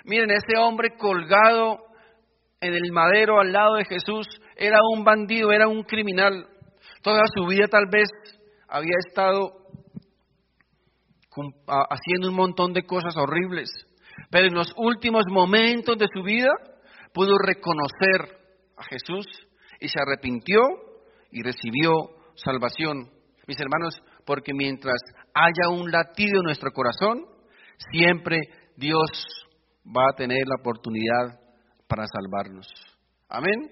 Miren, 0.05 0.31
ese 0.31 0.59
hombre 0.59 0.97
colgado 0.99 1.79
en 2.61 2.75
el 2.75 2.93
madero 2.93 3.41
al 3.41 3.53
lado 3.53 3.77
de 3.77 3.85
Jesús 3.85 4.27
era 4.57 4.79
un 4.93 5.05
bandido, 5.05 5.53
era 5.53 5.67
un 5.67 5.83
criminal. 5.83 6.47
Toda 7.03 7.23
su 7.35 7.47
vida 7.47 7.67
tal 7.71 7.87
vez 7.91 8.09
había 8.69 8.97
estado 9.07 9.65
haciendo 11.91 12.29
un 12.29 12.37
montón 12.37 12.73
de 12.73 12.85
cosas 12.85 13.17
horribles, 13.17 13.71
pero 14.35 14.49
en 14.49 14.55
los 14.55 14.75
últimos 14.77 15.27
momentos 15.31 15.97
de 15.97 16.09
su 16.13 16.25
vida 16.25 16.51
pudo 17.13 17.39
reconocer 17.39 18.37
a 18.77 18.83
Jesús 18.83 19.25
y 19.79 19.87
se 19.87 20.01
arrepintió 20.01 20.59
y 21.31 21.41
recibió 21.41 21.93
salvación. 22.35 23.13
Mis 23.47 23.61
hermanos, 23.61 23.95
porque 24.27 24.53
mientras 24.53 24.97
haya 25.35 25.69
un 25.71 25.89
latido 25.89 26.41
en 26.41 26.47
nuestro 26.47 26.73
corazón, 26.73 27.25
siempre 27.93 28.41
Dios 28.77 29.09
va 29.87 30.07
a 30.11 30.17
tener 30.17 30.49
la 30.49 30.57
oportunidad 30.59 31.39
para 31.87 32.03
salvarnos. 32.09 32.67
Amén. 33.29 33.71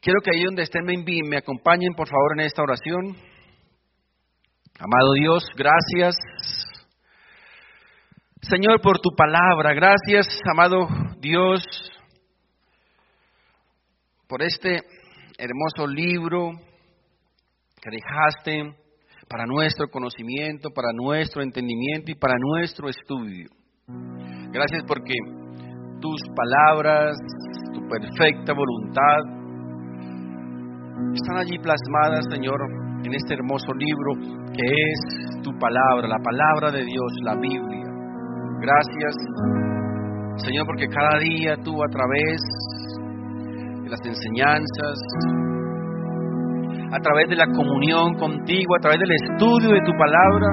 Quiero 0.00 0.20
que 0.20 0.36
ahí 0.36 0.44
donde 0.44 0.62
estén 0.62 0.84
me, 0.84 1.02
me 1.28 1.38
acompañen 1.38 1.94
por 1.96 2.06
favor 2.06 2.34
en 2.38 2.46
esta 2.46 2.62
oración. 2.62 3.16
Amado 4.78 5.14
Dios, 5.18 5.42
gracias. 5.56 6.14
Señor, 8.42 8.80
por 8.80 8.98
tu 8.98 9.10
palabra. 9.16 9.72
Gracias, 9.72 10.26
amado 10.50 10.88
Dios, 11.20 11.62
por 14.26 14.42
este 14.42 14.82
hermoso 15.38 15.86
libro 15.86 16.50
que 17.80 17.90
dejaste 17.90 18.76
para 19.28 19.46
nuestro 19.46 19.86
conocimiento, 19.88 20.70
para 20.74 20.88
nuestro 20.92 21.40
entendimiento 21.40 22.10
y 22.10 22.16
para 22.16 22.34
nuestro 22.36 22.88
estudio. 22.88 23.48
Gracias 24.50 24.82
porque 24.88 25.14
tus 26.00 26.20
palabras, 26.34 27.16
tu 27.72 27.88
perfecta 27.88 28.54
voluntad, 28.54 29.20
están 31.14 31.36
allí 31.38 31.58
plasmadas, 31.58 32.24
Señor, 32.28 32.58
en 33.04 33.14
este 33.14 33.34
hermoso 33.34 33.72
libro 33.72 34.42
que 34.52 34.64
es 34.66 35.42
tu 35.44 35.56
palabra, 35.60 36.08
la 36.08 36.18
palabra 36.18 36.72
de 36.72 36.84
Dios, 36.84 37.12
la 37.22 37.36
Biblia. 37.36 37.81
Gracias, 38.62 39.14
Señor, 40.36 40.66
porque 40.66 40.86
cada 40.86 41.18
día 41.18 41.56
tú 41.64 41.82
a 41.82 41.88
través 41.88 42.40
de 43.82 43.90
las 43.90 44.00
enseñanzas, 44.06 44.96
a 46.92 46.98
través 46.98 47.28
de 47.28 47.36
la 47.36 47.46
comunión 47.46 48.14
contigo, 48.14 48.76
a 48.76 48.80
través 48.80 49.00
del 49.00 49.12
estudio 49.12 49.70
de 49.74 49.80
tu 49.84 49.92
palabra, 49.98 50.46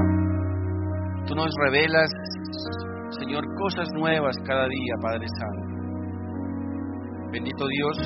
tú 1.27 1.35
nos 1.35 1.53
revelas 1.65 2.09
Señor, 3.11 3.43
cosas 3.55 3.87
nuevas 3.95 4.35
cada 4.45 4.67
día, 4.67 4.93
Padre 5.01 5.25
Santo. 5.39 5.67
Bendito 7.31 7.67
Dios, 7.67 7.97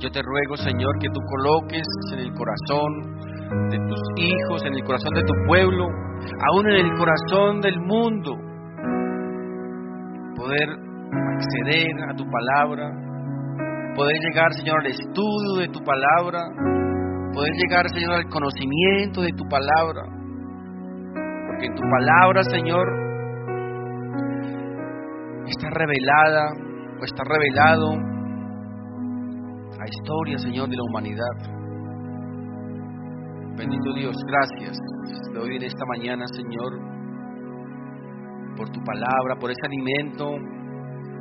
yo 0.00 0.10
te 0.10 0.22
ruego, 0.22 0.56
Señor, 0.56 0.98
que 0.98 1.08
tú 1.08 1.20
coloques 1.20 1.86
en 2.14 2.20
el 2.20 2.32
corazón 2.32 3.27
de 3.70 3.78
tus 3.88 4.00
hijos, 4.16 4.62
en 4.66 4.74
el 4.74 4.84
corazón 4.84 5.14
de 5.14 5.22
tu 5.22 5.34
pueblo, 5.46 5.86
aún 6.50 6.68
en 6.68 6.86
el 6.86 6.98
corazón 6.98 7.60
del 7.60 7.80
mundo, 7.80 8.36
poder 10.36 10.68
acceder 10.68 12.10
a 12.10 12.14
tu 12.14 12.24
palabra, 12.30 12.90
poder 13.94 14.16
llegar, 14.20 14.52
Señor, 14.52 14.80
al 14.80 14.86
estudio 14.86 15.60
de 15.60 15.68
tu 15.68 15.80
palabra, 15.80 16.40
poder 17.32 17.52
llegar, 17.54 17.88
Señor, 17.88 18.14
al 18.14 18.28
conocimiento 18.28 19.22
de 19.22 19.32
tu 19.32 19.44
palabra. 19.48 20.02
Porque 21.46 21.68
tu 21.74 21.82
palabra, 21.82 22.42
Señor, 22.44 22.86
está 25.46 25.70
revelada 25.70 26.50
o 27.00 27.04
está 27.04 27.22
revelado 27.24 27.92
la 29.78 29.86
historia, 29.86 30.38
Señor, 30.38 30.68
de 30.68 30.76
la 30.76 30.82
humanidad. 30.82 31.57
Bendito 33.58 33.92
Dios, 33.92 34.14
gracias. 34.24 34.78
Te 35.32 35.36
doy 35.36 35.56
en 35.56 35.64
esta 35.64 35.84
mañana, 35.86 36.24
Señor, 36.28 36.78
por 38.56 38.70
tu 38.70 38.78
palabra, 38.84 39.34
por 39.40 39.50
ese 39.50 39.66
alimento 39.66 40.30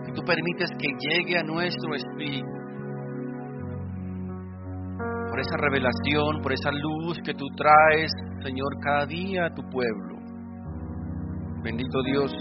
que 0.06 0.12
tú 0.12 0.22
permites 0.22 0.70
que 0.78 0.88
llegue 0.88 1.40
a 1.40 1.44
nuestro 1.44 1.96
espíritu. 1.96 2.48
Por 5.32 5.40
esa 5.40 5.58
revelación, 5.58 6.42
por 6.44 6.54
esa 6.54 6.70
luz 6.72 7.18
que 7.26 7.34
tú 7.34 7.46
traes, 7.56 8.12
Señor, 8.44 8.70
cada 8.84 9.08
día 9.08 9.48
a 9.48 9.54
tu 9.56 9.64
pueblo. 9.72 10.18
Bendito 11.64 12.04
Dios, 12.04 12.32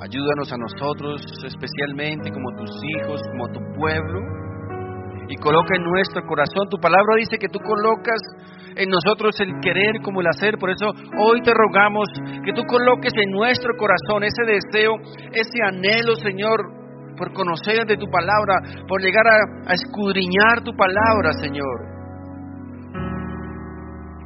ayúdanos 0.00 0.52
a 0.52 0.58
nosotros, 0.58 1.22
especialmente 1.46 2.30
como 2.30 2.50
tus 2.58 2.70
hijos, 2.84 3.22
como 3.30 3.48
tu 3.48 3.60
pueblo, 3.74 4.41
y 5.32 5.36
coloca 5.36 5.74
en 5.74 5.84
nuestro 5.84 6.20
corazón. 6.28 6.68
Tu 6.68 6.76
palabra 6.76 7.16
dice 7.16 7.38
que 7.38 7.48
tú 7.48 7.58
colocas 7.60 8.20
en 8.76 8.88
nosotros 8.90 9.32
el 9.40 9.60
querer 9.64 10.04
como 10.04 10.20
el 10.20 10.26
hacer. 10.28 10.58
Por 10.58 10.68
eso 10.70 10.92
hoy 11.18 11.40
te 11.40 11.54
rogamos 11.54 12.04
que 12.44 12.52
tú 12.52 12.62
coloques 12.68 13.12
en 13.16 13.30
nuestro 13.30 13.72
corazón 13.78 14.24
ese 14.24 14.44
deseo, 14.44 14.92
ese 15.32 15.58
anhelo, 15.64 16.16
Señor, 16.16 16.60
por 17.16 17.32
conocer 17.32 17.86
de 17.86 17.96
tu 17.96 18.10
palabra, 18.10 18.84
por 18.86 19.00
llegar 19.00 19.24
a, 19.26 19.72
escudriñar 19.72 20.60
tu 20.64 20.76
palabra, 20.76 21.32
Señor. 21.40 21.80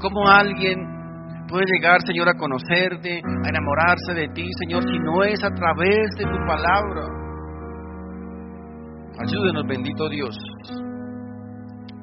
Como 0.00 0.26
alguien 0.26 0.76
puede 1.48 1.66
llegar, 1.70 2.02
Señor, 2.02 2.28
a 2.28 2.34
conocerte, 2.34 3.22
a 3.22 3.48
enamorarse 3.48 4.12
de 4.14 4.28
ti, 4.34 4.48
Señor, 4.58 4.82
si 4.82 4.98
no 4.98 5.22
es 5.22 5.38
a 5.44 5.50
través 5.50 6.10
de 6.18 6.24
tu 6.24 6.38
palabra. 6.46 7.06
Ayúdenos, 9.18 9.64
bendito 9.66 10.08
Dios, 10.10 10.36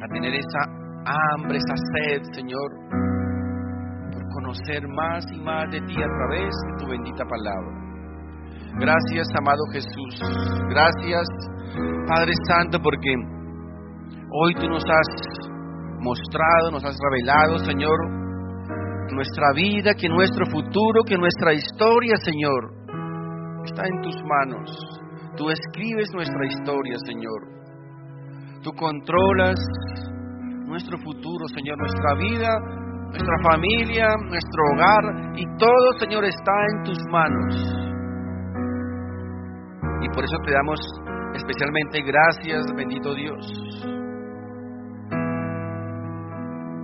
a 0.04 0.08
tener 0.12 0.34
esa 0.36 0.64
hambre, 1.06 1.58
esa 1.58 1.76
sed, 1.96 2.22
Señor, 2.34 2.70
por 4.12 4.24
conocer 4.34 4.86
más 4.88 5.24
y 5.32 5.40
más 5.40 5.70
de 5.72 5.80
ti 5.82 5.96
a 5.96 6.08
través 6.08 6.52
de 6.68 6.78
tu 6.78 6.90
bendita 6.90 7.24
palabra. 7.24 7.84
Gracias, 8.80 9.28
amado 9.40 9.64
Jesús. 9.72 10.20
Gracias, 10.70 11.28
Padre 12.08 12.34
Santo, 12.50 12.80
porque 12.84 13.16
hoy 14.32 14.54
tú 14.56 14.68
nos 14.68 14.84
has 14.84 15.50
mostrado, 16.00 16.72
nos 16.72 16.84
has 16.84 16.98
revelado, 17.00 17.60
Señor, 17.60 17.98
nuestra 19.14 19.54
vida, 19.56 19.94
que 19.94 20.10
nuestro 20.10 20.46
futuro, 20.48 21.04
que 21.08 21.18
nuestra 21.18 21.54
historia, 21.54 22.18
Señor, 22.18 22.74
está 23.64 23.84
en 23.86 24.02
tus 24.02 24.16
manos. 24.26 24.70
Tú 25.38 25.50
escribes 25.50 26.10
nuestra 26.14 26.46
historia, 26.46 26.96
Señor. 27.06 27.63
Tú 28.64 28.72
controlas 28.72 29.60
nuestro 30.66 30.98
futuro, 31.00 31.48
Señor, 31.54 31.78
nuestra 31.78 32.14
vida, 32.16 32.48
nuestra 33.10 33.36
familia, 33.44 34.08
nuestro 34.30 34.64
hogar 34.72 35.38
y 35.38 35.46
todo, 35.58 36.00
Señor, 36.00 36.24
está 36.24 36.54
en 36.72 36.84
tus 36.84 36.98
manos. 37.12 37.56
Y 40.02 40.08
por 40.16 40.24
eso 40.24 40.38
te 40.46 40.54
damos 40.54 40.80
especialmente 41.36 42.04
gracias, 42.04 42.66
bendito 42.74 43.14
Dios. 43.14 43.46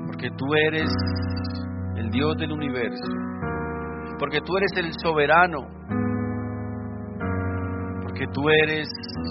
Porque 0.07 0.29
tú 0.37 0.53
eres 0.67 0.91
el 1.95 2.09
Dios 2.09 2.35
del 2.39 2.51
universo. 2.51 3.09
Porque 4.19 4.41
tú 4.41 4.57
eres 4.57 4.71
el 4.75 4.91
soberano. 5.01 5.59
Porque 8.03 8.25
tú 8.33 8.49
eres 8.49 8.89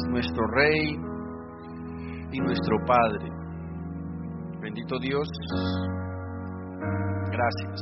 nuestro 0.09 0.47
Rey 0.47 1.08
y 2.33 2.39
nuestro 2.41 2.77
Padre. 2.87 3.29
Bendito 4.61 4.99
Dios. 4.99 5.29
Gracias. 7.31 7.81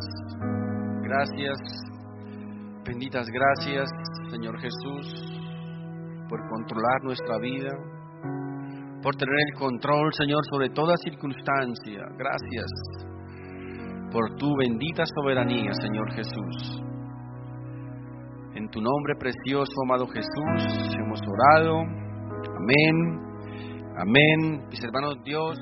Gracias. 1.02 1.86
Benditas 2.86 3.26
gracias, 3.26 3.90
Señor 4.30 4.60
Jesús, 4.60 5.06
por 6.28 6.38
controlar 6.48 7.02
nuestra 7.02 7.36
vida, 7.38 7.70
por 9.02 9.16
tener 9.16 9.34
el 9.48 9.58
control, 9.58 10.12
Señor, 10.12 10.44
sobre 10.48 10.70
toda 10.70 10.96
circunstancia. 10.98 12.06
Gracias 12.16 12.70
por 14.12 14.36
tu 14.36 14.54
bendita 14.56 15.02
soberanía, 15.16 15.72
Señor 15.72 16.12
Jesús. 16.12 16.80
En 18.54 18.68
tu 18.70 18.80
nombre 18.80 19.14
precioso, 19.18 19.72
amado 19.84 20.06
Jesús, 20.06 20.96
hemos 20.98 21.20
orado. 21.26 21.80
Amén. 22.56 23.35
Amén. 23.98 24.68
Mis 24.68 24.82
hermanos, 24.84 25.16
Dios 25.24 25.58